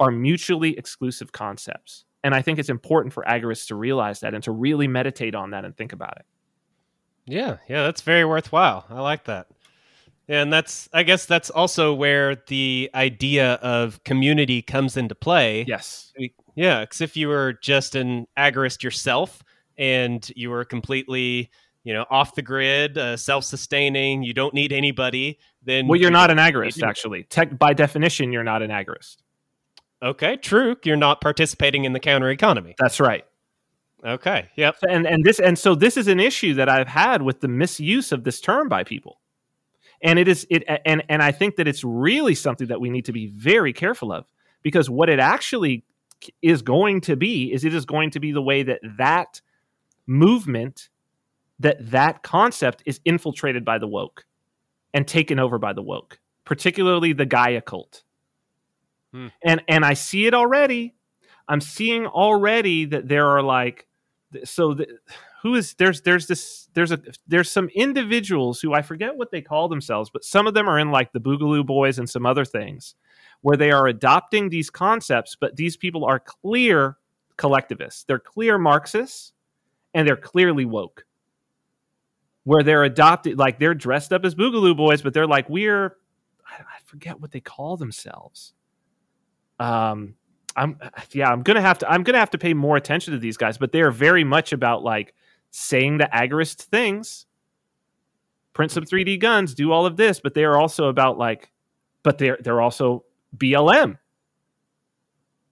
[0.00, 2.04] are mutually exclusive concepts.
[2.24, 5.50] And I think it's important for agorists to realize that and to really meditate on
[5.50, 6.26] that and think about it.
[7.26, 8.84] Yeah, yeah, that's very worthwhile.
[8.90, 9.46] I like that.
[10.28, 15.64] And that's, I guess, that's also where the idea of community comes into play.
[15.66, 16.12] Yes.
[16.54, 19.42] Yeah, because if you were just an agorist yourself
[19.78, 21.50] and you were completely,
[21.84, 26.12] you know, off the grid, uh, self-sustaining, you don't need anybody, then well, you're you
[26.12, 26.82] not an agorist.
[26.82, 29.16] Actually, Tech, by definition, you're not an agorist.
[30.02, 30.76] Okay, true.
[30.84, 32.74] You're not participating in the counter economy.
[32.78, 33.24] That's right.
[34.04, 34.48] Okay.
[34.56, 34.76] Yep.
[34.88, 38.10] And and this and so this is an issue that I've had with the misuse
[38.10, 39.20] of this term by people.
[40.02, 43.04] And it is it and and I think that it's really something that we need
[43.04, 44.26] to be very careful of
[44.62, 45.84] because what it actually
[46.40, 49.40] is going to be is it is going to be the way that that
[50.06, 50.88] movement
[51.58, 54.24] that that concept is infiltrated by the woke
[54.92, 58.02] and taken over by the woke, particularly the Gaia cult.
[59.12, 59.28] Hmm.
[59.42, 60.94] And and I see it already.
[61.48, 63.86] I'm seeing already that there are like
[64.44, 64.86] so the,
[65.42, 69.42] who is there's there's this there's a there's some individuals who I forget what they
[69.42, 72.44] call themselves, but some of them are in like the Boogaloo Boys and some other
[72.44, 72.94] things
[73.42, 76.96] where they are adopting these concepts, but these people are clear
[77.36, 78.04] collectivists.
[78.04, 79.32] They're clear Marxists
[79.94, 81.04] and they're clearly woke.
[82.44, 85.96] Where they're adopted, like they're dressed up as Boogaloo Boys, but they're like, we're,
[86.44, 88.52] I forget what they call themselves.
[89.60, 90.14] Um,
[90.56, 90.78] I'm
[91.12, 93.58] yeah, I'm gonna have to I'm gonna have to pay more attention to these guys,
[93.58, 95.14] but they are very much about like
[95.50, 97.26] saying the agorist things,
[98.52, 101.50] print some 3D guns, do all of this, but they are also about like,
[102.02, 103.04] but they're they're also
[103.36, 103.98] BLM.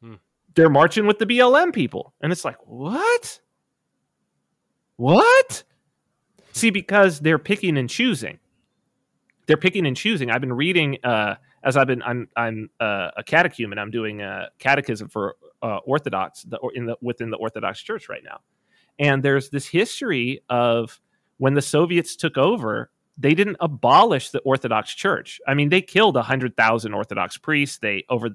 [0.03, 0.15] Hmm.
[0.55, 3.41] They're marching with the BLM people, and it's like what?
[4.97, 5.65] What?
[6.53, 8.39] See, because they're picking and choosing.
[9.47, 10.31] They're picking and choosing.
[10.31, 10.99] I've been reading.
[11.03, 13.79] Uh, as I've been, I'm I'm uh, a catechumen.
[13.79, 18.23] I'm doing a catechism for uh, Orthodox the, in the within the Orthodox Church right
[18.25, 18.41] now,
[18.99, 21.01] and there's this history of
[21.39, 22.91] when the Soviets took over,
[23.21, 25.41] they didn't abolish the Orthodox Church.
[25.47, 27.79] I mean, they killed hundred thousand Orthodox priests.
[27.79, 28.31] They over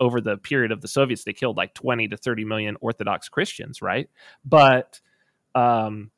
[0.00, 3.82] over the period of the Soviets, they killed like twenty to thirty million Orthodox Christians,
[3.82, 4.08] right?
[4.44, 5.00] But
[5.54, 6.12] um,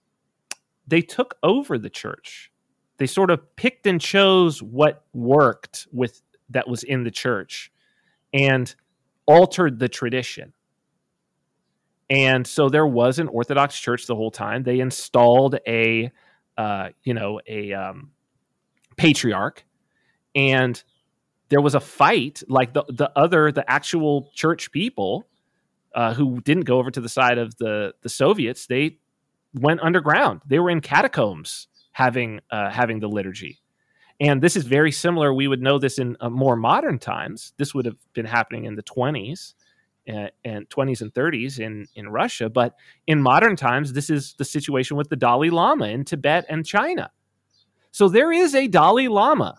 [0.86, 2.52] they took over the church.
[2.98, 7.72] They sort of picked and chose what worked with that was in the church
[8.34, 8.74] and
[9.24, 10.52] altered the tradition.
[12.10, 14.64] And so there was an Orthodox church the whole time.
[14.64, 16.10] They installed a,
[16.56, 18.10] uh, you know, a um,
[18.96, 19.64] patriarch,
[20.34, 20.82] and
[21.48, 22.42] there was a fight.
[22.48, 25.26] Like the the other, the actual church people
[25.94, 28.98] uh, who didn't go over to the side of the the Soviets, they
[29.54, 30.42] went underground.
[30.46, 33.58] They were in catacombs having uh, having the liturgy.
[34.20, 35.32] And this is very similar.
[35.32, 37.54] We would know this in uh, more modern times.
[37.56, 39.59] This would have been happening in the 20s uh,
[40.44, 42.48] and 20s and 30s in, in Russia.
[42.48, 42.74] But
[43.06, 47.10] in modern times, this is the situation with the Dalai Lama in Tibet and China.
[47.92, 49.56] So there is a Dalai Lama.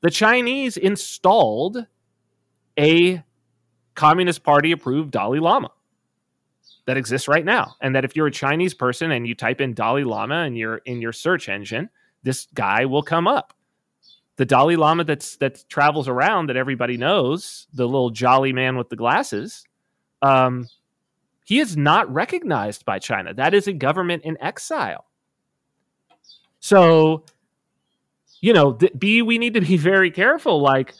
[0.00, 1.86] The Chinese installed
[2.78, 3.22] a
[3.94, 5.70] Communist Party approved Dalai Lama
[6.86, 7.76] that exists right now.
[7.80, 10.78] And that if you're a Chinese person and you type in Dalai Lama in your
[10.78, 11.90] in your search engine,
[12.22, 13.54] this guy will come up
[14.36, 18.88] the Dalai Lama that's that travels around that everybody knows, the little jolly man with
[18.88, 19.64] the glasses,
[20.22, 20.68] um,
[21.44, 23.34] he is not recognized by China.
[23.34, 25.04] That is a government in exile.
[26.58, 27.24] So,
[28.40, 30.60] you know, th- B, we need to be very careful.
[30.60, 30.94] Like,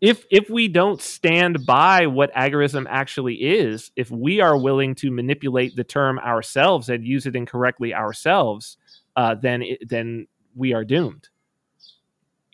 [0.00, 5.10] if if we don't stand by what agorism actually is, if we are willing to
[5.10, 8.78] manipulate the term ourselves and use it incorrectly ourselves,
[9.16, 11.28] uh, then it, then we are doomed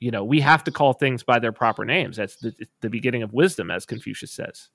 [0.04, 2.18] you know, we have to call things by their proper names.
[2.18, 4.68] That's the, the beginning of wisdom, as Confucius says.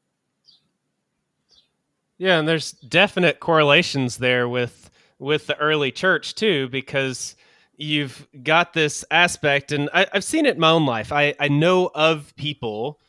[2.17, 4.89] Yeah, and there's definite correlations there with
[5.19, 7.35] with the early church too, because
[7.77, 11.11] you've got this aspect, and I, have seen it in my own life.
[11.11, 12.99] I, I know of people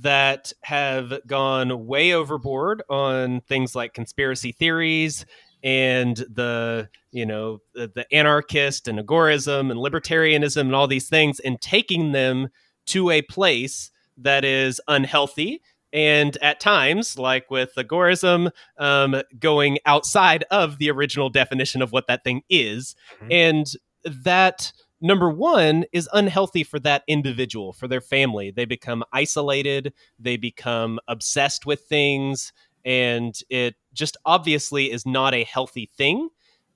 [0.00, 5.26] that have gone way overboard on things like conspiracy theories
[5.62, 11.40] and the you know the, the anarchist and agorism and libertarianism and all these things
[11.40, 12.48] and taking them
[12.84, 15.62] to a place that is unhealthy
[15.92, 22.06] and at times like with agorism um, going outside of the original definition of what
[22.06, 23.28] that thing is mm-hmm.
[23.30, 23.66] and
[24.04, 30.36] that number one is unhealthy for that individual for their family they become isolated they
[30.36, 32.52] become obsessed with things
[32.86, 36.28] and it just obviously is not a healthy thing.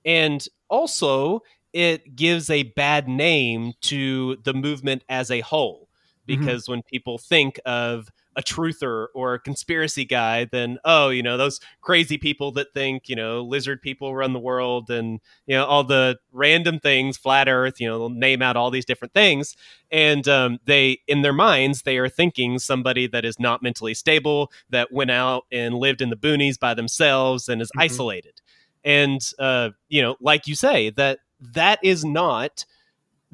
[0.05, 1.41] And also,
[1.73, 5.87] it gives a bad name to the movement as a whole.
[6.27, 6.39] Mm-hmm.
[6.39, 6.73] Because mm-hmm.
[6.73, 11.59] when people think of a truther or a conspiracy guy then oh you know those
[11.81, 15.83] crazy people that think you know lizard people run the world and you know all
[15.83, 19.55] the random things flat earth you know they'll name out all these different things
[19.91, 24.51] and um, they in their minds they are thinking somebody that is not mentally stable
[24.69, 27.81] that went out and lived in the boonies by themselves and is mm-hmm.
[27.81, 28.40] isolated
[28.83, 31.19] and uh, you know like you say that
[31.53, 32.65] that is not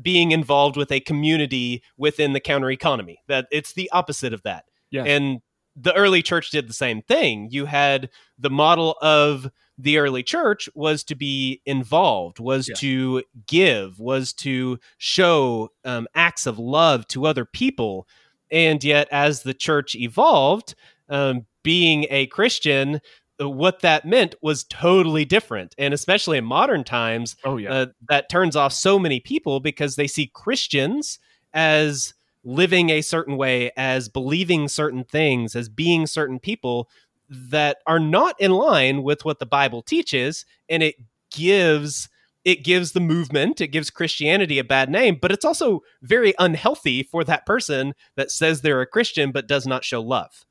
[0.02, 3.20] being involved with a community within the counter economy.
[3.28, 4.66] That it's the opposite of that.
[4.92, 5.04] Yeah.
[5.04, 5.42] And
[5.76, 7.50] the early church did the same thing.
[7.52, 12.76] You had the model of the early church was to be involved, was yeah.
[12.76, 18.08] to give, was to show um, acts of love to other people.
[18.50, 20.74] And yet, as the church evolved,
[21.10, 23.02] um, being a Christian
[23.40, 25.76] what that meant was totally different.
[25.78, 27.72] And especially in modern times oh yeah.
[27.72, 31.20] uh, that turns off so many people because they see christians
[31.54, 32.14] as
[32.44, 36.90] living a certain way as believing certain things as being certain people
[37.30, 40.46] that are not in line with what the bible teaches.
[40.70, 40.96] And it
[41.32, 42.10] gives
[42.46, 47.04] it gives the movement it gives christianity a bad name but it's also very unhealthy
[47.04, 50.46] for that person that says they're a christian but does not show love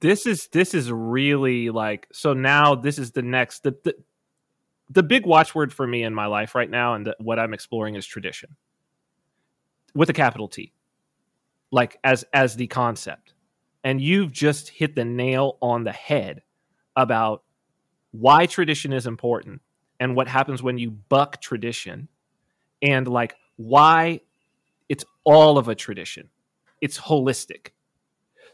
[0.00, 3.94] this is this is really like so now this is the next the the,
[4.90, 7.94] the big watchword for me in my life right now and the, what i'm exploring
[7.94, 8.56] is tradition.
[9.94, 10.72] With a capital t.
[11.70, 13.34] Like as as the concept.
[13.84, 16.42] And you've just hit the nail on the head
[16.96, 17.42] about
[18.10, 19.60] why tradition is important
[20.00, 22.08] and what happens when you buck tradition
[22.82, 24.20] and like why
[24.88, 26.28] it's all of a tradition.
[26.80, 27.68] It's holistic.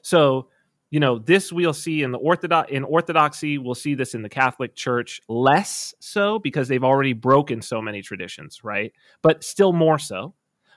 [0.03, 0.49] So
[0.95, 4.29] you know this we'll see in the orthodox in orthodoxy we'll see this in the
[4.29, 8.93] catholic church less so because they've already broken so many traditions right?
[9.21, 10.35] But still more so.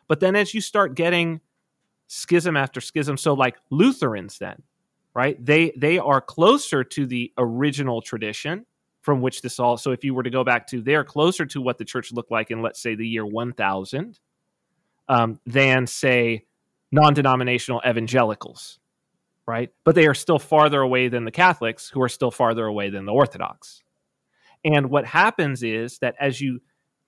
[0.07, 1.39] But then as you start getting
[2.07, 4.63] schism after schism so like lutherans then
[5.13, 5.37] right?
[5.45, 8.65] They they are closer to the original tradition
[9.01, 11.61] from which this all so if you were to go back to they're closer to
[11.61, 14.19] what the church looked like in let's say the year 1000
[15.09, 16.43] um, than say
[16.91, 18.79] non-denominational evangelicals
[19.47, 19.69] right?
[19.85, 23.05] But they are still farther away than the Catholics, who are still farther away than
[23.05, 23.81] the Orthodox.
[24.63, 26.59] And what happens is that as you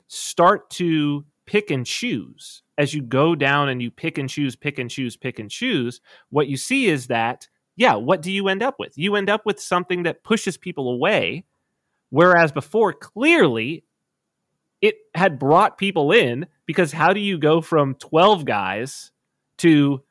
[0.08, 4.80] start to pick and choose, as you go down and you pick and choose, pick
[4.80, 8.64] and choose, pick and choose, what you see is that, yeah, what do you end
[8.64, 8.98] up with?
[8.98, 11.44] You end up with something that pushes people away.
[12.10, 13.84] Whereas before, clearly,
[14.82, 19.12] it had brought people in because how do you go from 12 guys
[19.58, 20.04] to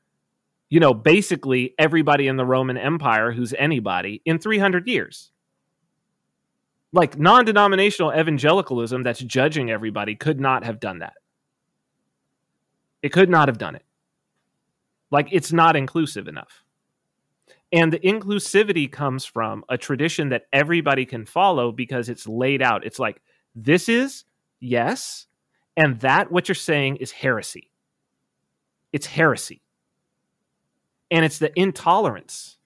[0.71, 5.31] you know, basically everybody in the Roman Empire who's anybody in 300 years.
[6.93, 11.15] Like non denominational evangelicalism that's judging everybody could not have done that.
[13.03, 13.85] It could not have done it.
[15.11, 16.65] Like it's not inclusive enough.
[17.71, 22.85] And the inclusivity comes from a tradition that everybody can follow because it's laid out.
[22.85, 23.21] It's like,
[23.55, 24.25] this is
[24.59, 25.27] yes,
[25.77, 27.71] and that what you're saying is heresy.
[28.93, 29.63] It's heresy
[31.11, 32.59] and it's the intolerance.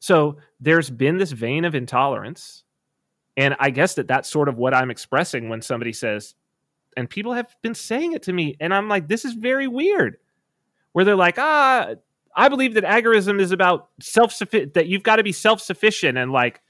[0.00, 2.64] So there's been this vein of intolerance.
[3.36, 6.34] And I guess that that's sort of what I'm expressing when somebody says,
[6.96, 8.56] and people have been saying it to me.
[8.60, 10.16] And I'm like, this is very weird.
[10.92, 11.94] Where they're like, ah,
[12.34, 16.18] I believe that agorism is about self sufficient, that you've got to be self sufficient.
[16.18, 16.60] And like,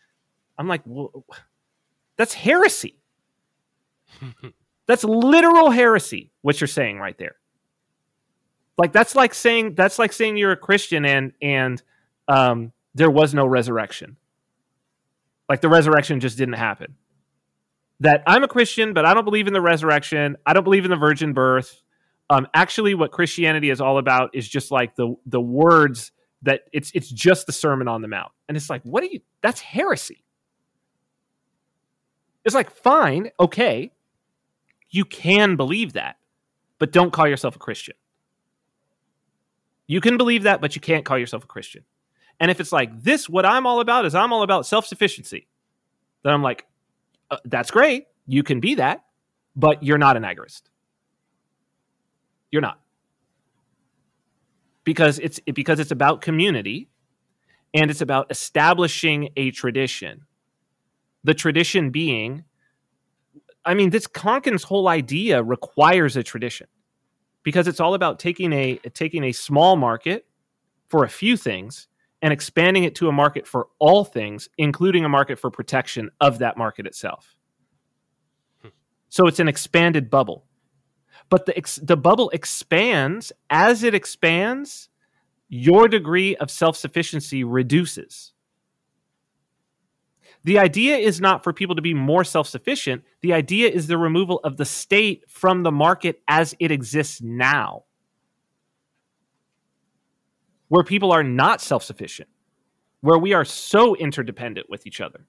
[0.58, 1.24] I'm like, well,
[2.16, 2.98] that's heresy.
[4.86, 7.36] that's literal heresy, what you're saying right there.
[8.78, 11.82] Like that's like saying that's like saying you're a Christian and and
[12.28, 14.16] um, there was no resurrection.
[15.48, 16.94] Like the resurrection just didn't happen.
[18.00, 20.36] That I'm a Christian, but I don't believe in the resurrection.
[20.46, 21.82] I don't believe in the virgin birth.
[22.30, 26.12] Um, actually, what Christianity is all about is just like the the words
[26.42, 29.20] that it's it's just the Sermon on the Mount, and it's like, what are you?
[29.42, 30.22] That's heresy.
[32.44, 33.92] It's like, fine, okay,
[34.88, 36.16] you can believe that,
[36.78, 37.96] but don't call yourself a Christian.
[39.88, 41.82] You can believe that, but you can't call yourself a Christian.
[42.38, 45.48] And if it's like this, what I'm all about is I'm all about self sufficiency,
[46.22, 46.66] then I'm like,
[47.30, 48.04] uh, that's great.
[48.26, 49.04] You can be that,
[49.56, 50.62] but you're not an agorist.
[52.52, 52.80] You're not.
[54.84, 56.88] Because it's because it's about community
[57.74, 60.26] and it's about establishing a tradition.
[61.24, 62.44] The tradition being,
[63.64, 66.68] I mean, this Konkin's whole idea requires a tradition
[67.42, 70.26] because it's all about taking a taking a small market
[70.88, 71.88] for a few things
[72.22, 76.40] and expanding it to a market for all things, including a market for protection of
[76.40, 77.36] that market itself.
[78.62, 78.68] Hmm.
[79.08, 80.44] So it's an expanded bubble.
[81.30, 84.88] But the, the bubble expands as it expands,
[85.48, 88.32] your degree of self sufficiency reduces.
[90.44, 93.02] The idea is not for people to be more self sufficient.
[93.20, 97.84] The idea is the removal of the state from the market as it exists now,
[100.68, 102.28] where people are not self sufficient,
[103.00, 105.26] where we are so interdependent with each other.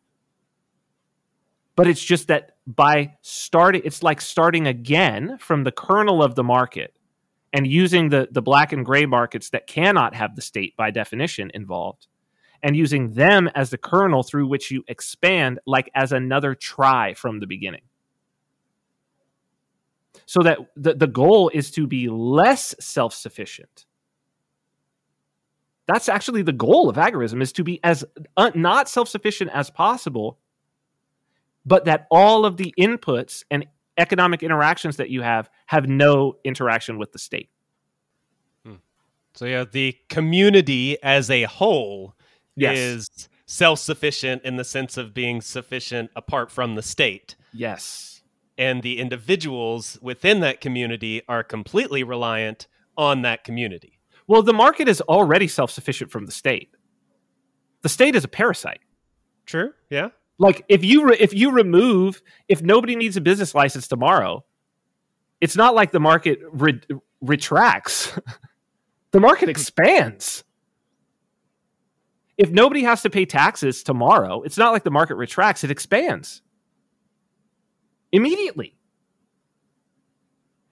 [1.76, 6.43] But it's just that by starting, it's like starting again from the kernel of the
[6.43, 6.93] market
[7.53, 11.49] and using the, the black and gray markets that cannot have the state by definition
[11.53, 12.07] involved
[12.64, 17.39] and using them as the kernel through which you expand, like as another try from
[17.39, 17.82] the beginning.
[20.26, 23.86] So that the, the goal is to be less self sufficient.
[25.88, 28.05] That's actually the goal of agorism is to be as
[28.38, 30.38] uh, not self-sufficient as possible
[31.66, 33.66] but that all of the inputs and
[33.97, 37.49] economic interactions that you have have no interaction with the state.
[38.66, 38.76] Hmm.
[39.36, 42.16] So yeah, the community as a whole
[42.60, 42.78] yes.
[42.78, 47.36] is self-sufficient in the sense of being sufficient apart from the state.
[47.53, 48.22] Yes.
[48.57, 53.99] And the individuals within that community are completely reliant on that community.
[54.28, 56.70] Well, the market is already self-sufficient from the state.
[57.82, 58.82] The state is a parasite.
[59.45, 59.74] True.
[59.89, 60.10] Yeah.
[60.38, 64.45] Like if you re- if you remove if nobody needs a business license tomorrow,
[65.41, 66.82] it's not like the market re-
[67.22, 68.18] retracts.
[69.12, 70.43] the market expands.
[72.39, 76.41] If nobody has to pay taxes tomorrow, it's not like the market retracts, it expands
[78.11, 78.75] immediately.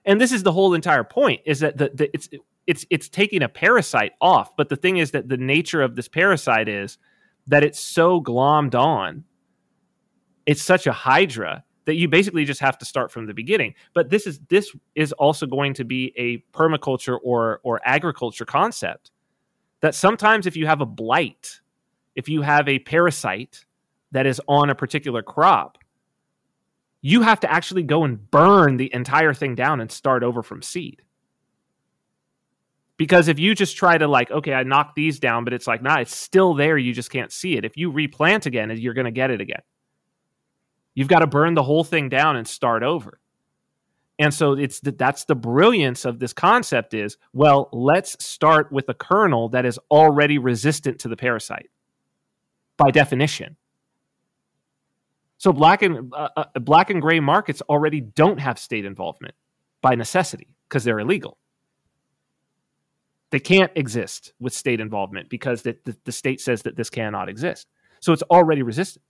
[0.04, 2.28] And this is the whole entire point is that the, the it's
[2.66, 6.08] it's it's taking a parasite off, but the thing is that the nature of this
[6.08, 6.98] parasite is
[7.46, 9.24] that it's so glommed on
[10.48, 13.74] it's such a hydra that you basically just have to start from the beginning.
[13.92, 19.10] But this is this is also going to be a permaculture or or agriculture concept
[19.80, 21.60] that sometimes if you have a blight,
[22.14, 23.64] if you have a parasite
[24.12, 25.78] that is on a particular crop,
[27.00, 30.62] you have to actually go and burn the entire thing down and start over from
[30.62, 31.02] seed.
[32.96, 35.82] Because if you just try to like, okay, I knock these down, but it's like,
[35.82, 36.76] nah, it's still there.
[36.76, 37.64] You just can't see it.
[37.64, 39.62] If you replant again, you're going to get it again.
[40.94, 43.20] You've got to burn the whole thing down and start over.
[44.18, 48.88] And so it's the, that's the brilliance of this concept is well, let's start with
[48.88, 51.70] a kernel that is already resistant to the parasite
[52.76, 53.56] by definition.
[55.38, 59.34] So black and uh, uh, black and gray markets already don't have state involvement
[59.80, 61.38] by necessity because they're illegal.
[63.30, 67.28] They can't exist with state involvement because the, the, the state says that this cannot
[67.28, 67.68] exist.
[68.00, 69.04] So it's already resistant.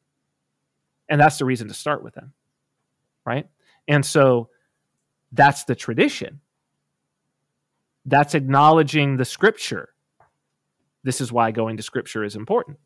[1.09, 2.35] And that's the reason to start with them.
[3.25, 3.47] Right.
[3.87, 4.51] And so
[5.33, 6.41] that's the tradition.
[8.05, 9.91] That's acknowledging the scripture.
[11.05, 12.79] This is why going to scripture is important.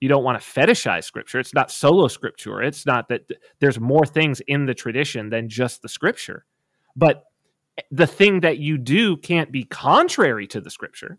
[0.00, 1.40] You don't want to fetishize scripture.
[1.40, 2.66] It's not sola scriptura.
[2.66, 3.22] It's not that
[3.60, 6.44] there's more things in the tradition than just the scripture.
[6.94, 7.24] But
[7.90, 11.18] the thing that you do can't be contrary to the scripture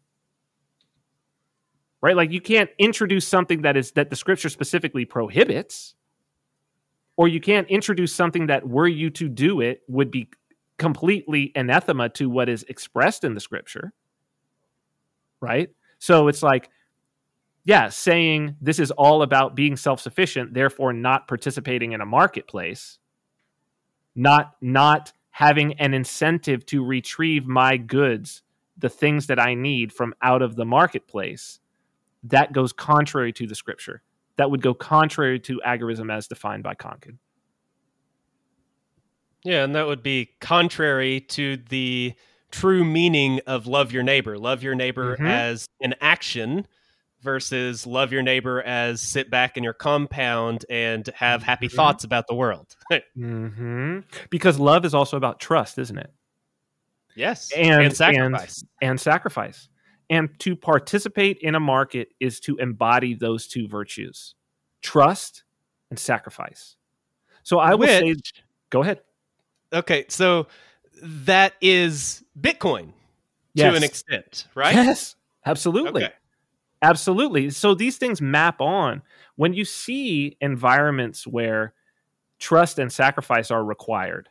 [2.01, 5.95] right like you can't introduce something that is that the scripture specifically prohibits
[7.17, 10.29] or you can't introduce something that were you to do it would be
[10.77, 13.91] completely anathema to what is expressed in the scripture
[15.41, 15.69] right?
[15.99, 16.69] So it's like
[17.67, 22.97] yeah saying this is all about being self-sufficient therefore not participating in a marketplace
[24.15, 28.41] not not having an incentive to retrieve my goods
[28.77, 31.59] the things that i need from out of the marketplace
[32.23, 34.01] that goes contrary to the scripture
[34.37, 37.17] that would go contrary to agorism as defined by Konkin.
[39.43, 42.13] Yeah, and that would be contrary to the
[42.51, 44.37] true meaning of love your neighbor.
[44.37, 45.25] Love your neighbor mm-hmm.
[45.25, 46.67] as an action
[47.21, 51.75] versus love your neighbor as sit back in your compound and have happy mm-hmm.
[51.75, 52.75] thoughts about the world.
[52.91, 53.99] mm-hmm.
[54.29, 56.11] Because love is also about trust, isn't it?
[57.15, 58.63] Yes, and, and sacrifice.
[58.81, 59.69] And, and sacrifice.
[60.09, 64.35] And to participate in a market is to embody those two virtues
[64.81, 65.43] trust
[65.89, 66.77] and sacrifice.
[67.43, 68.15] So I would say,
[68.69, 69.01] go ahead.
[69.73, 70.05] Okay.
[70.07, 70.47] So
[71.01, 72.93] that is Bitcoin
[73.53, 73.71] yes.
[73.71, 74.75] to an extent, right?
[74.75, 76.05] Yes, absolutely.
[76.05, 76.13] Okay.
[76.81, 77.49] Absolutely.
[77.49, 79.01] So these things map on.
[79.35, 81.73] When you see environments where
[82.39, 84.29] trust and sacrifice are required,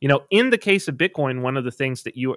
[0.00, 2.36] you know, in the case of Bitcoin, one of the things that you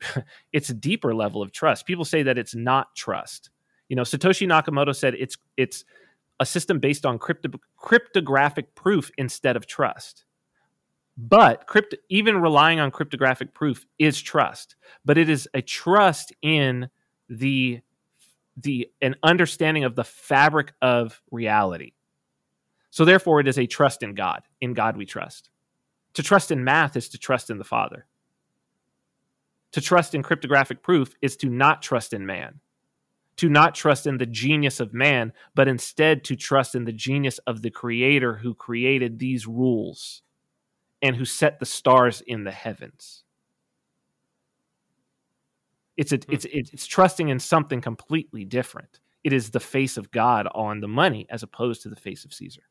[0.52, 1.86] it's a deeper level of trust.
[1.86, 3.50] People say that it's not trust.
[3.88, 5.84] You know, Satoshi Nakamoto said it's it's
[6.40, 10.24] a system based on crypto, cryptographic proof instead of trust.
[11.16, 16.88] But crypt, even relying on cryptographic proof is trust, but it is a trust in
[17.28, 17.80] the
[18.56, 21.92] the an understanding of the fabric of reality.
[22.90, 24.42] So therefore it is a trust in God.
[24.60, 25.50] In God we trust.
[26.14, 28.06] To trust in math is to trust in the Father.
[29.72, 32.60] To trust in cryptographic proof is to not trust in man.
[33.36, 37.38] To not trust in the genius of man, but instead to trust in the genius
[37.46, 40.22] of the creator who created these rules
[41.02, 43.22] and who set the stars in the heavens.
[45.96, 46.32] It's, a, hmm.
[46.32, 49.00] it's, it's trusting in something completely different.
[49.24, 52.32] It is the face of God on the money as opposed to the face of
[52.32, 52.62] Caesar.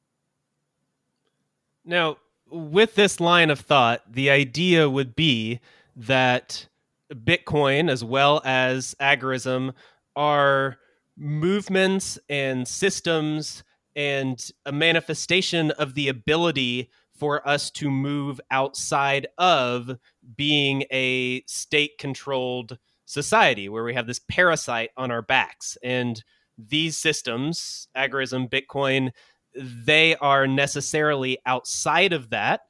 [1.85, 2.17] Now,
[2.49, 5.59] with this line of thought, the idea would be
[5.95, 6.67] that
[7.13, 9.73] Bitcoin as well as agorism
[10.15, 10.77] are
[11.17, 13.63] movements and systems
[13.95, 19.97] and a manifestation of the ability for us to move outside of
[20.35, 25.77] being a state controlled society where we have this parasite on our backs.
[25.81, 26.23] And
[26.57, 29.11] these systems, agorism, Bitcoin,
[29.55, 32.61] they are necessarily outside of that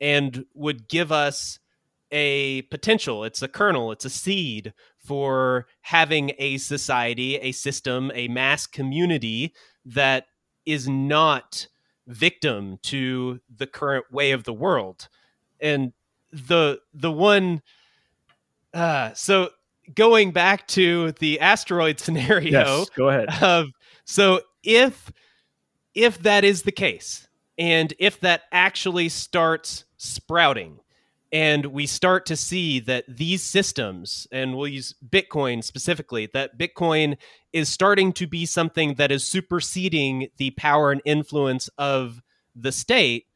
[0.00, 1.60] and would give us
[2.12, 3.24] a potential.
[3.24, 9.54] It's a kernel, it's a seed for having a society, a system, a mass community
[9.84, 10.26] that
[10.64, 11.66] is not
[12.06, 15.08] victim to the current way of the world.
[15.60, 15.92] And
[16.32, 17.62] the the one
[18.72, 19.50] uh so
[19.94, 22.50] going back to the asteroid scenario.
[22.50, 23.42] Yes, go ahead.
[23.42, 23.68] Of,
[24.04, 25.12] so if
[25.94, 30.78] if that is the case, and if that actually starts sprouting,
[31.32, 37.16] and we start to see that these systems, and we'll use Bitcoin specifically, that Bitcoin
[37.52, 42.20] is starting to be something that is superseding the power and influence of
[42.54, 43.26] the state,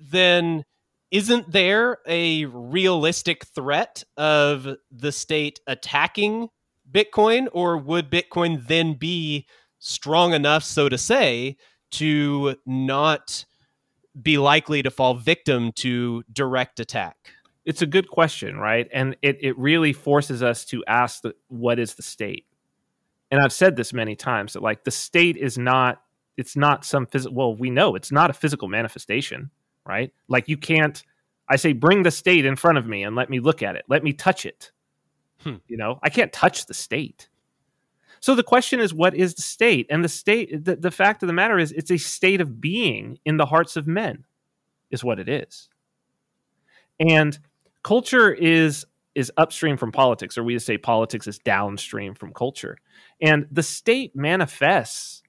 [0.00, 0.64] then
[1.12, 6.48] isn't there a realistic threat of the state attacking
[6.90, 9.46] Bitcoin, or would Bitcoin then be
[9.78, 11.56] strong enough, so to say,
[11.92, 13.44] to not
[14.20, 17.16] be likely to fall victim to direct attack?
[17.64, 18.88] It's a good question, right?
[18.92, 22.46] And it, it really forces us to ask the, what is the state?
[23.30, 26.00] And I've said this many times that like the state is not
[26.36, 29.50] it's not some physical well, we know it's not a physical manifestation
[29.86, 30.12] right?
[30.28, 31.02] Like you can't.
[31.48, 33.84] I say, bring the state in front of me and let me look at it.
[33.88, 34.72] Let me touch it.
[35.42, 35.56] Hmm.
[35.68, 37.28] You know, I can't touch the state.
[38.26, 39.86] So the question is, what is the state?
[39.88, 43.20] And the state, the, the fact of the matter is, it's a state of being
[43.24, 44.24] in the hearts of men,
[44.90, 45.68] is what it is.
[46.98, 47.38] And
[47.84, 52.78] culture is is upstream from politics, or we just say politics is downstream from culture.
[53.22, 55.22] And the state manifests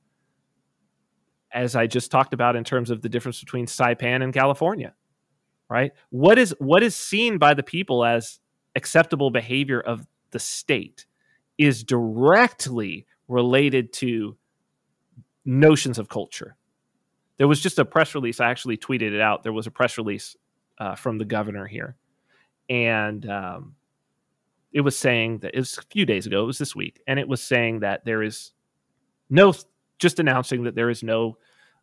[1.54, 4.96] as I just talked about in terms of the difference between Saipan and California,
[5.70, 5.92] right?
[6.10, 8.40] What is what is seen by the people as
[8.76, 11.06] acceptable behavior of the state
[11.58, 14.38] is directly related to
[15.46, 16.56] notions of culture.
[17.38, 18.40] There was just a press release.
[18.40, 19.44] I actually tweeted it out.
[19.44, 20.36] There was a press release
[20.80, 21.96] uh, from the governor here,
[22.70, 23.76] and um,
[24.72, 26.44] it was saying that it was a few days ago.
[26.44, 28.52] It was this week, and it was saying that there is
[29.30, 29.54] no
[30.00, 31.38] just announcing that there is no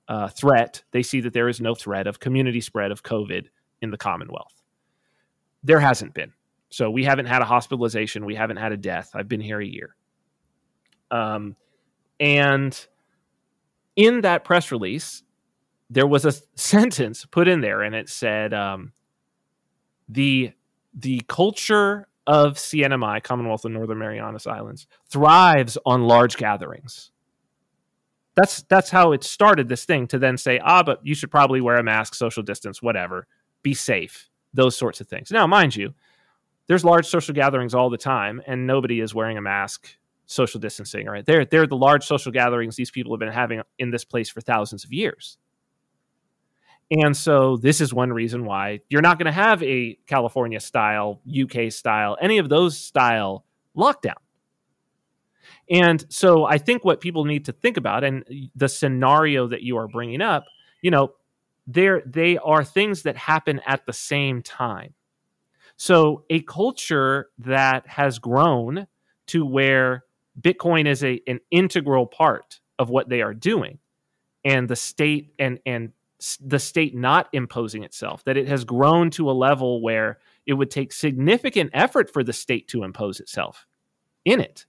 [0.09, 0.83] uh, threat.
[0.93, 3.47] They see that there is no threat of community spread of COVID
[3.81, 4.63] in the Commonwealth.
[5.63, 6.33] There hasn't been.
[6.75, 8.25] So we haven't had a hospitalization.
[8.25, 9.13] We haven't had a death.
[9.15, 9.95] I've been here a year.
[11.09, 11.55] Um,
[12.19, 12.87] and
[13.95, 15.23] in that press release,
[15.89, 18.93] there was a sentence put in there, and it said, um,
[20.09, 20.51] "the
[20.93, 27.13] the culture of CNMI, Commonwealth of Northern Marianas Islands, thrives on large gatherings."
[28.37, 31.61] that's that's how it started this thing to then say ah but you should probably
[31.61, 33.29] wear a mask social distance whatever
[33.63, 35.95] be safe those sorts of things now mind you
[36.67, 39.97] there's large social gatherings all the time and nobody is wearing a mask
[40.27, 41.25] social distancing right?
[41.27, 44.41] They're they're the large social gatherings these people have been having in this place for
[44.41, 45.39] thousands of years.
[46.91, 51.21] And so this is one reason why you're not going to have a california style
[51.43, 53.45] uk style any of those style
[53.77, 54.15] lockdown.
[55.71, 59.79] And so I think what people need to think about and the scenario that you
[59.79, 60.45] are bringing up,
[60.83, 61.13] you know,
[61.67, 64.95] there they are things that happen at the same time.
[65.77, 68.87] So a culture that has grown
[69.27, 70.05] to where
[70.41, 73.79] Bitcoin is a an integral part of what they are doing
[74.45, 75.93] and the state and and
[76.41, 80.71] the state not imposing itself that it has grown to a level where it would
[80.71, 83.67] take significant effort for the state to impose itself
[84.25, 84.65] in it.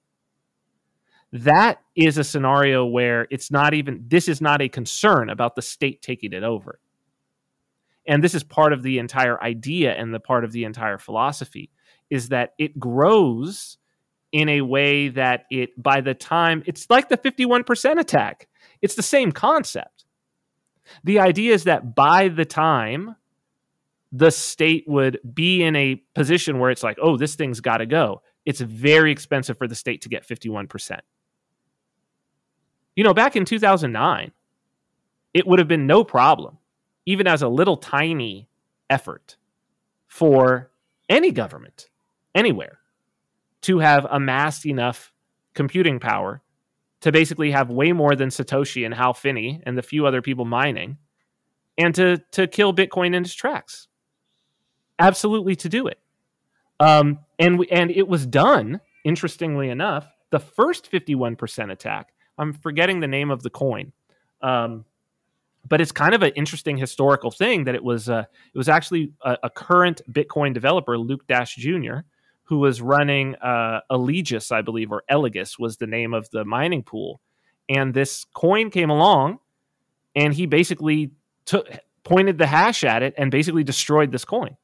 [1.31, 5.61] That is a scenario where it's not even this is not a concern about the
[5.61, 6.79] state taking it over
[8.07, 11.71] and this is part of the entire idea and the part of the entire philosophy
[12.09, 13.77] is that it grows
[14.31, 18.47] in a way that it, by the time, it's like the 51% attack.
[18.81, 20.05] It's the same concept.
[21.03, 23.15] The idea is that by the time
[24.11, 27.85] the state would be in a position where it's like, oh, this thing's got to
[27.85, 30.99] go, it's very expensive for the state to get 51%.
[32.95, 34.31] You know, back in 2009,
[35.33, 36.57] it would have been no problem,
[37.05, 38.47] even as a little tiny
[38.89, 39.37] effort
[40.07, 40.71] for
[41.09, 41.89] any government
[42.33, 42.79] anywhere
[43.61, 45.11] to have amassed enough
[45.53, 46.41] computing power
[47.01, 50.45] to basically have way more than Satoshi and Hal Finney and the few other people
[50.45, 50.97] mining
[51.77, 53.87] and to to kill Bitcoin in its tracks.
[54.99, 55.99] Absolutely to do it.
[56.79, 62.13] Um, and we, and it was done, interestingly enough, the first 51% attack.
[62.37, 63.91] I'm forgetting the name of the coin.
[64.41, 64.85] Um,
[65.68, 69.11] but it's kind of an interesting historical thing that it was uh, it was actually
[69.24, 71.99] a, a, current Bitcoin developer, Luke Dash Jr.,
[72.43, 76.84] who was running uh, Eligius, I believe, or Eligius was the name of the mining
[76.84, 77.20] pool,
[77.70, 79.39] and this coin came along,
[80.16, 81.11] and he basically
[81.45, 81.68] took
[82.03, 84.55] pointed the hash at it and basically destroyed this coin.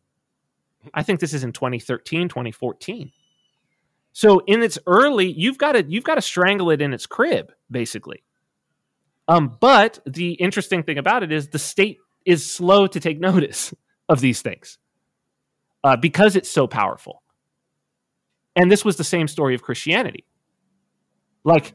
[0.93, 3.12] I think this is in 2013, 2014.
[4.14, 7.52] So in its early, you've got to you've got to strangle it in its crib,
[7.70, 8.24] basically.
[9.28, 13.74] Um, but the interesting thing about it is the state is slow to take notice
[14.09, 14.78] of these things
[15.84, 17.24] uh, because it's so powerful.
[18.55, 20.26] And this was the same story of Christianity.
[21.43, 21.74] Like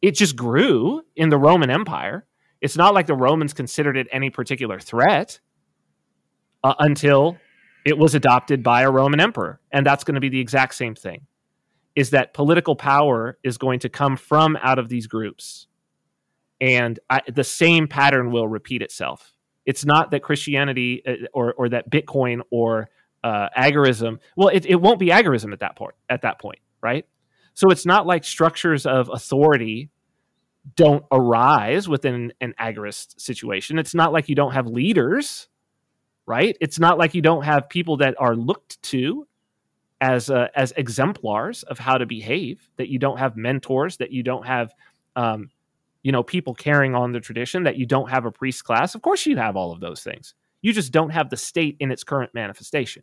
[0.00, 2.26] it just grew in the Roman Empire.
[2.60, 5.40] It's not like the Romans considered it any particular threat
[6.62, 7.36] uh, until
[7.84, 9.60] it was adopted by a Roman emperor.
[9.72, 11.26] And that's going to be the exact same thing
[11.94, 15.66] is that political power is going to come from out of these groups
[16.62, 19.32] and I, the same pattern will repeat itself.
[19.66, 22.88] It's not that Christianity uh, or or that Bitcoin or
[23.24, 24.18] uh, agorism.
[24.36, 25.96] Well, it, it won't be agorism at that point.
[26.08, 27.04] At that point, right?
[27.54, 29.90] So it's not like structures of authority
[30.76, 33.78] don't arise within an agorist situation.
[33.80, 35.48] It's not like you don't have leaders,
[36.26, 36.56] right?
[36.60, 39.26] It's not like you don't have people that are looked to
[40.00, 42.70] as uh, as exemplars of how to behave.
[42.76, 43.96] That you don't have mentors.
[43.96, 44.72] That you don't have
[45.16, 45.50] um,
[46.02, 48.94] you know, people carrying on the tradition, that you don't have a priest class.
[48.94, 50.34] Of course, you have all of those things.
[50.60, 53.02] You just don't have the state in its current manifestation.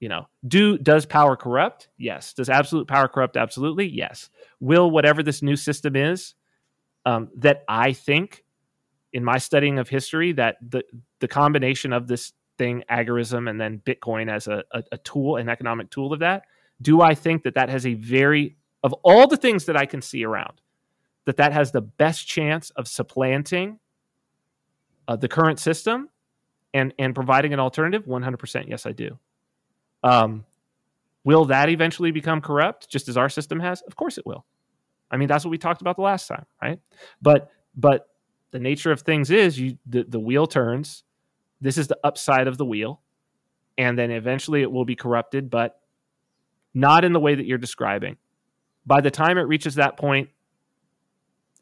[0.00, 1.88] You know, do does power corrupt?
[1.96, 2.34] Yes.
[2.34, 3.36] Does absolute power corrupt?
[3.36, 3.86] Absolutely.
[3.86, 4.28] Yes.
[4.60, 6.34] Will whatever this new system is,
[7.06, 8.44] um, that I think,
[9.12, 10.84] in my studying of history, that the
[11.20, 15.48] the combination of this thing, agorism, and then Bitcoin as a, a, a tool, an
[15.48, 16.42] economic tool of that,
[16.82, 20.02] do I think that that has a very of all the things that I can
[20.02, 20.60] see around,
[21.26, 23.78] that that has the best chance of supplanting
[25.06, 26.08] uh, the current system
[26.72, 28.06] and and providing an alternative?
[28.06, 29.18] 100% yes i do.
[30.02, 30.44] Um,
[31.24, 33.82] will that eventually become corrupt just as our system has?
[33.82, 34.46] Of course it will.
[35.10, 36.80] I mean that's what we talked about the last time right?
[37.20, 38.08] But but
[38.52, 41.04] the nature of things is you the, the wheel turns.
[41.60, 43.02] This is the upside of the wheel
[43.76, 45.80] and then eventually it will be corrupted but
[46.72, 48.16] not in the way that you're describing.
[48.84, 50.28] By the time it reaches that point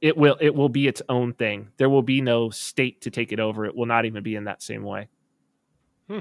[0.05, 1.71] it will it will be its own thing.
[1.79, 3.65] There will be no state to take it over.
[3.65, 5.09] It will not even be in that same way.
[6.09, 6.19] Hmm.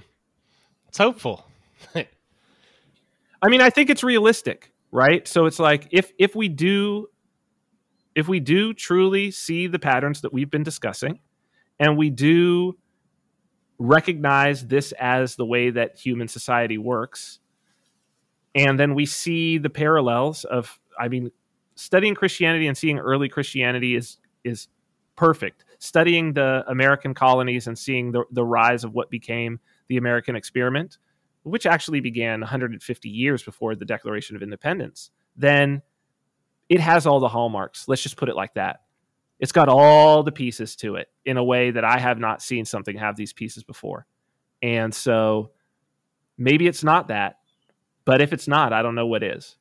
[0.88, 1.46] It's hopeful.
[1.96, 5.28] I mean, I think it's realistic, right?
[5.28, 7.08] So it's like if if we do
[8.16, 11.20] if we do truly see the patterns that we've been discussing
[11.78, 12.78] and we do
[13.80, 17.40] recognize this as the way that human society works
[18.56, 21.32] and then we see the parallels of I mean
[21.76, 24.67] studying Christianity and seeing early Christianity is is
[25.15, 25.65] perfect.
[25.80, 30.97] Studying the American colonies and seeing the, the rise of what became the American experiment,
[31.43, 35.82] which actually began 150 years before the Declaration of Independence, then
[36.69, 37.88] it has all the hallmarks.
[37.88, 38.82] Let's just put it like that.
[39.39, 42.65] It's got all the pieces to it in a way that I have not seen
[42.65, 44.05] something have these pieces before.
[44.61, 45.51] And so
[46.38, 47.39] maybe it's not that,
[48.05, 49.57] but if it's not, I don't know what is.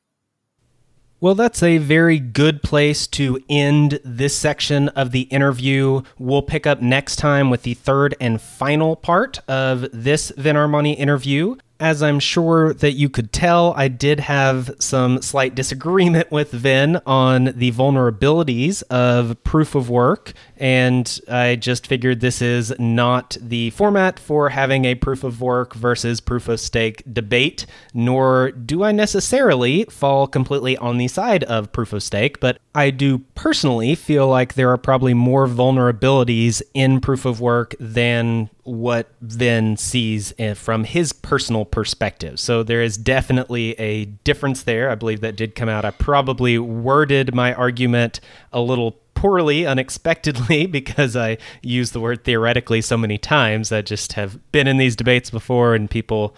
[1.23, 6.01] Well, that's a very good place to end this section of the interview.
[6.19, 10.97] We'll pick up next time with the third and final part of this Vin Armani
[10.97, 11.55] interview.
[11.79, 17.01] As I'm sure that you could tell, I did have some slight disagreement with Vin
[17.05, 23.71] on the vulnerabilities of proof of work, and I just figured this is not the
[23.71, 28.91] format for having a proof of work versus proof of stake debate, nor do I
[28.91, 34.27] necessarily fall completely on the side of proof of stake, but I do personally feel
[34.27, 40.53] like there are probably more vulnerabilities in proof of work than what Vin sees eh,
[40.53, 42.39] from his personal perspective.
[42.39, 44.89] So there is definitely a difference there.
[44.89, 45.85] I believe that did come out.
[45.85, 48.19] I probably worded my argument
[48.51, 53.71] a little poorly unexpectedly because I use the word theoretically so many times.
[53.71, 56.35] I just have been in these debates before and people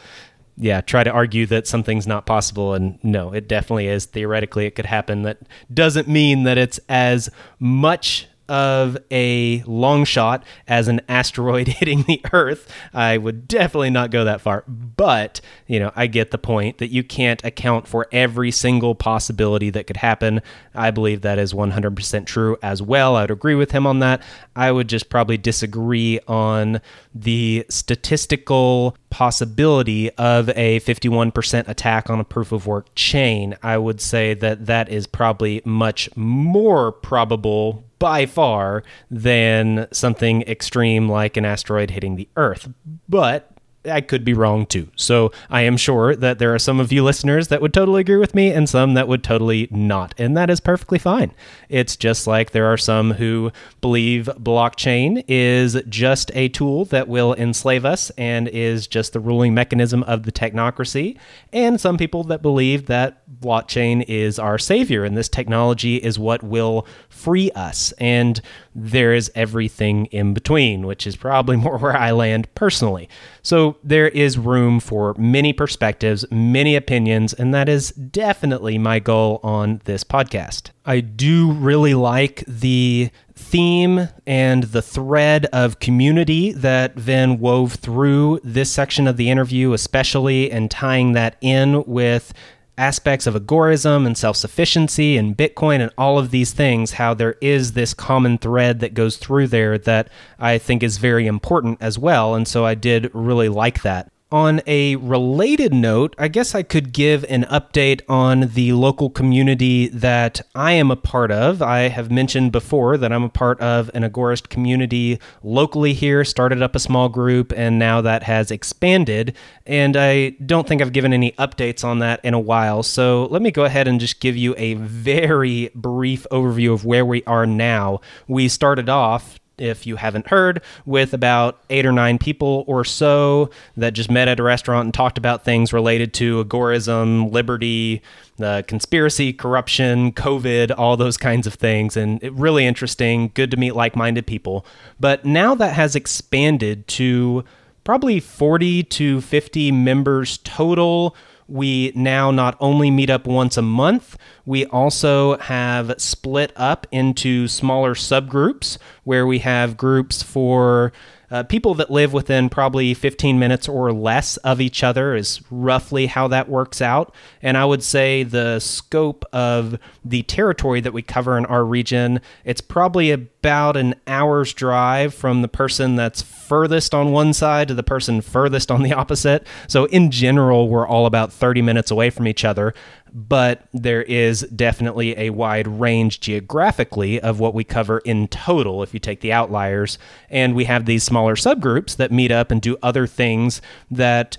[0.57, 4.05] yeah, try to argue that something's not possible and no, it definitely is.
[4.05, 5.23] Theoretically it could happen.
[5.23, 5.39] That
[5.73, 12.21] doesn't mean that it's as much of a long shot as an asteroid hitting the
[12.33, 12.71] Earth.
[12.93, 14.63] I would definitely not go that far.
[14.67, 19.69] But, you know, I get the point that you can't account for every single possibility
[19.71, 20.41] that could happen.
[20.73, 23.15] I believe that is 100% true as well.
[23.15, 24.21] I would agree with him on that.
[24.55, 26.81] I would just probably disagree on
[27.15, 33.55] the statistical possibility of a 51% attack on a proof of work chain.
[33.63, 41.07] I would say that that is probably much more probable by far than something extreme
[41.07, 42.67] like an asteroid hitting the Earth.
[43.07, 43.54] But
[43.87, 44.89] I could be wrong too.
[44.95, 48.17] So I am sure that there are some of you listeners that would totally agree
[48.17, 50.13] with me and some that would totally not.
[50.17, 51.33] And that is perfectly fine.
[51.69, 57.33] It's just like there are some who believe blockchain is just a tool that will
[57.35, 61.17] enslave us and is just the ruling mechanism of the technocracy.
[61.53, 66.43] And some people that believe that blockchain is our savior and this technology is what
[66.43, 67.91] will free us.
[67.93, 68.41] And
[68.75, 73.09] there is everything in between, which is probably more where I land personally.
[73.41, 79.39] So there is room for many perspectives, many opinions, and that is definitely my goal
[79.41, 80.71] on this podcast.
[80.85, 88.39] I do really like the theme and the thread of community that Vin wove through
[88.43, 92.33] this section of the interview, especially, and tying that in with
[92.77, 97.35] aspects of agorism and self sufficiency and Bitcoin and all of these things, how there
[97.41, 100.09] is this common thread that goes through there that
[100.39, 102.35] I think is very important as well.
[102.35, 104.11] And so I did really like that.
[104.31, 109.87] On a related note, I guess I could give an update on the local community
[109.89, 111.61] that I am a part of.
[111.61, 116.63] I have mentioned before that I'm a part of an Agorist community locally here, started
[116.63, 119.37] up a small group, and now that has expanded.
[119.67, 122.81] And I don't think I've given any updates on that in a while.
[122.81, 127.05] So let me go ahead and just give you a very brief overview of where
[127.05, 128.01] we are now.
[128.27, 133.49] We started off if you haven't heard, with about eight or nine people or so
[133.77, 138.01] that just met at a restaurant and talked about things related to agorism, liberty,
[138.37, 141.95] the conspiracy, corruption, COVID, all those kinds of things.
[141.95, 144.65] And it, really interesting, good to meet like minded people.
[144.99, 147.43] But now that has expanded to
[147.83, 151.15] probably 40 to 50 members total
[151.47, 157.47] we now not only meet up once a month, we also have split up into
[157.47, 160.91] smaller subgroups where we have groups for
[161.31, 166.05] uh, people that live within probably 15 minutes or less of each other is roughly
[166.07, 167.13] how that works out.
[167.41, 172.21] And I would say the scope of the territory that we cover in our region,
[172.43, 177.73] it's probably about an hour's drive from the person that's furthest on one side to
[177.73, 179.45] the person furthest on the opposite.
[179.67, 182.73] So in general, we're all about 30 minutes away from each other
[183.15, 188.93] but there is definitely a wide range geographically of what we cover in total if
[188.93, 189.97] you take the outliers.
[190.29, 194.37] And we have these smaller subgroups that meet up and do other things that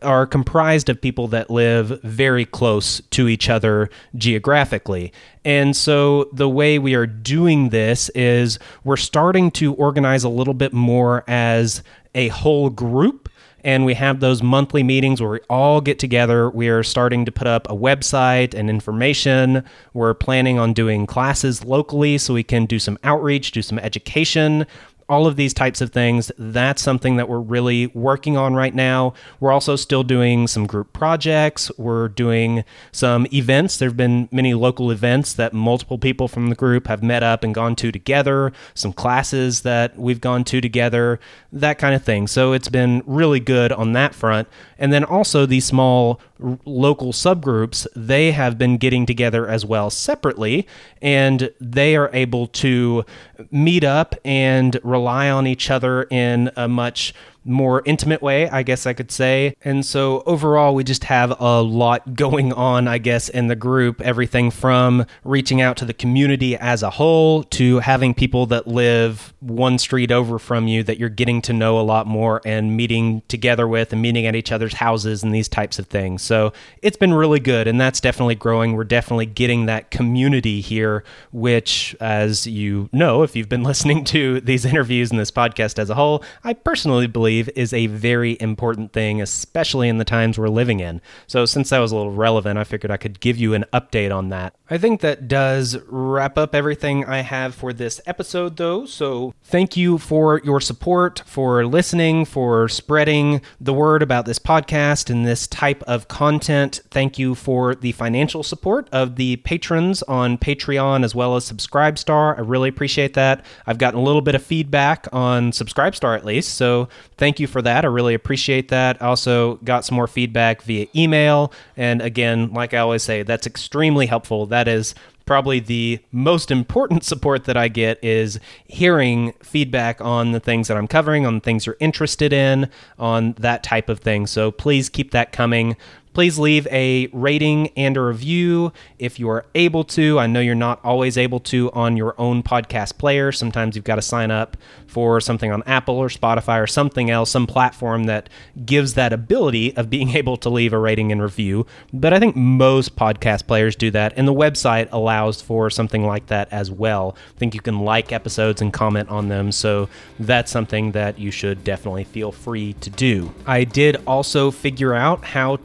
[0.00, 5.12] are comprised of people that live very close to each other geographically.
[5.44, 10.54] And so the way we are doing this is we're starting to organize a little
[10.54, 11.82] bit more as
[12.14, 13.28] a whole group
[13.66, 16.48] and we have those monthly meetings where we all get together.
[16.48, 19.64] We are starting to put up a website and information.
[19.92, 24.66] We're planning on doing classes locally so we can do some outreach, do some education
[25.08, 26.32] all of these types of things.
[26.36, 29.14] That's something that we're really working on right now.
[29.40, 31.70] We're also still doing some group projects.
[31.78, 33.76] We're doing some events.
[33.76, 37.44] There have been many local events that multiple people from the group have met up
[37.44, 41.20] and gone to together, some classes that we've gone to together,
[41.52, 42.26] that kind of thing.
[42.26, 44.48] So it's been really good on that front.
[44.78, 46.20] And then also these small
[46.64, 50.66] local subgroups, they have been getting together as well separately,
[51.00, 53.04] and they are able to
[53.50, 57.14] meet up and rely on each other in a much
[57.46, 59.56] more intimate way, I guess I could say.
[59.62, 64.00] And so overall, we just have a lot going on, I guess, in the group.
[64.00, 69.32] Everything from reaching out to the community as a whole to having people that live
[69.40, 73.22] one street over from you that you're getting to know a lot more and meeting
[73.28, 76.22] together with and meeting at each other's houses and these types of things.
[76.22, 78.74] So it's been really good, and that's definitely growing.
[78.74, 84.40] We're definitely getting that community here, which, as you know, if you've been listening to
[84.40, 88.92] these interviews and this podcast as a whole, I personally believe is a very important
[88.92, 91.00] thing, especially in the times we're living in.
[91.26, 94.14] So, since that was a little relevant, I figured I could give you an update
[94.14, 94.54] on that.
[94.68, 98.86] I think that does wrap up everything I have for this episode, though.
[98.86, 105.10] So, thank you for your support, for listening, for spreading the word about this podcast
[105.10, 106.80] and this type of content.
[106.90, 112.36] Thank you for the financial support of the patrons on Patreon as well as Subscribestar.
[112.36, 113.44] I really appreciate that.
[113.66, 117.62] I've gotten a little bit of feedback on Subscribestar at least, so thank you for
[117.62, 117.84] that.
[117.84, 119.00] I really appreciate that.
[119.02, 124.06] Also got some more feedback via email, and again, like I always say, that's extremely
[124.06, 124.46] helpful.
[124.46, 124.94] That is
[125.26, 130.76] probably the most important support that I get is hearing feedback on the things that
[130.76, 134.26] I'm covering, on things you're interested in, on that type of thing.
[134.26, 135.76] So please keep that coming.
[136.16, 140.18] Please leave a rating and a review if you are able to.
[140.18, 143.32] I know you're not always able to on your own podcast player.
[143.32, 144.56] Sometimes you've got to sign up
[144.86, 148.30] for something on Apple or Spotify or something else, some platform that
[148.64, 151.66] gives that ability of being able to leave a rating and review.
[151.92, 156.28] But I think most podcast players do that, and the website allows for something like
[156.28, 157.14] that as well.
[157.34, 161.30] I think you can like episodes and comment on them, so that's something that you
[161.30, 163.34] should definitely feel free to do.
[163.46, 165.56] I did also figure out how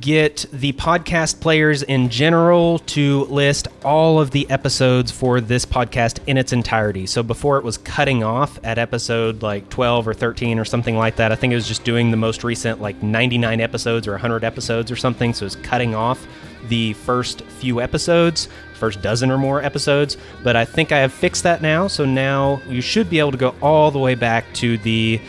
[0.00, 6.18] get the podcast players in general to list all of the episodes for this podcast
[6.26, 7.06] in its entirety.
[7.06, 11.16] So before it was cutting off at episode like 12 or 13 or something like
[11.16, 11.32] that.
[11.32, 14.90] I think it was just doing the most recent like 99 episodes or 100 episodes
[14.90, 15.34] or something.
[15.34, 16.26] So it's cutting off
[16.68, 20.16] the first few episodes, first dozen or more episodes.
[20.42, 21.88] But I think I have fixed that now.
[21.88, 25.20] So now you should be able to go all the way back to the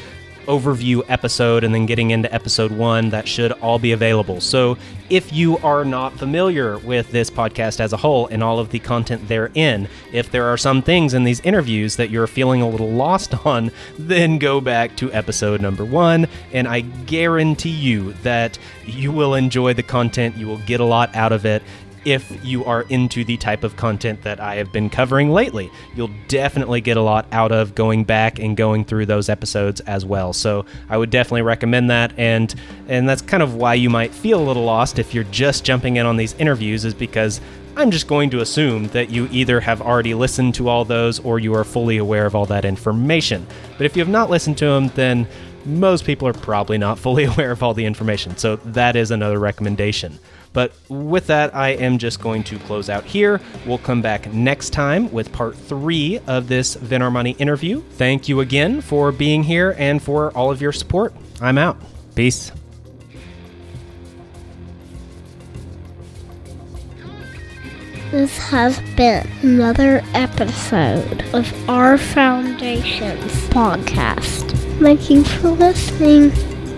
[0.44, 4.42] overview episode and then getting into episode one, that should all be available.
[4.42, 4.78] So
[5.10, 8.80] if you are not familiar with this podcast as a whole and all of the
[8.80, 12.90] content therein, if there are some things in these interviews that you're feeling a little
[12.90, 16.28] lost on, then go back to episode number one.
[16.52, 21.16] And I guarantee you that you will enjoy the content, you will get a lot
[21.16, 21.64] out of it
[22.06, 25.72] if you are into the type of content that I have been covering lately.
[25.96, 30.06] You'll definitely get a lot out of going back and going through those episodes as
[30.06, 30.34] well.
[30.34, 32.54] So I would definitely recommend that and
[32.88, 35.98] and that's kind of why you might feel a little lost if you're just jumping
[35.98, 37.40] in on these interviews is because
[37.76, 41.40] I'm just going to assume that you either have already listened to all those or
[41.40, 43.48] you are fully aware of all that information.
[43.78, 45.28] But if you have not listened to them, then
[45.66, 48.38] most people are probably not fully aware of all the information.
[48.38, 50.20] So that is another recommendation.
[50.54, 53.42] But with that, I am just going to close out here.
[53.66, 57.82] We'll come back next time with part three of this Vin Armani interview.
[57.94, 61.14] Thank you again for being here and for all of your support.
[61.42, 61.78] I'm out.
[62.16, 62.52] Peace.
[68.12, 74.52] This has been another episode of Our Foundations podcast.
[74.80, 76.32] Thank you for listening.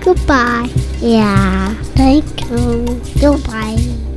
[0.06, 0.70] Goodbye.
[1.02, 1.74] Yeah.
[1.96, 3.02] Thank you.
[3.20, 4.15] Goodbye.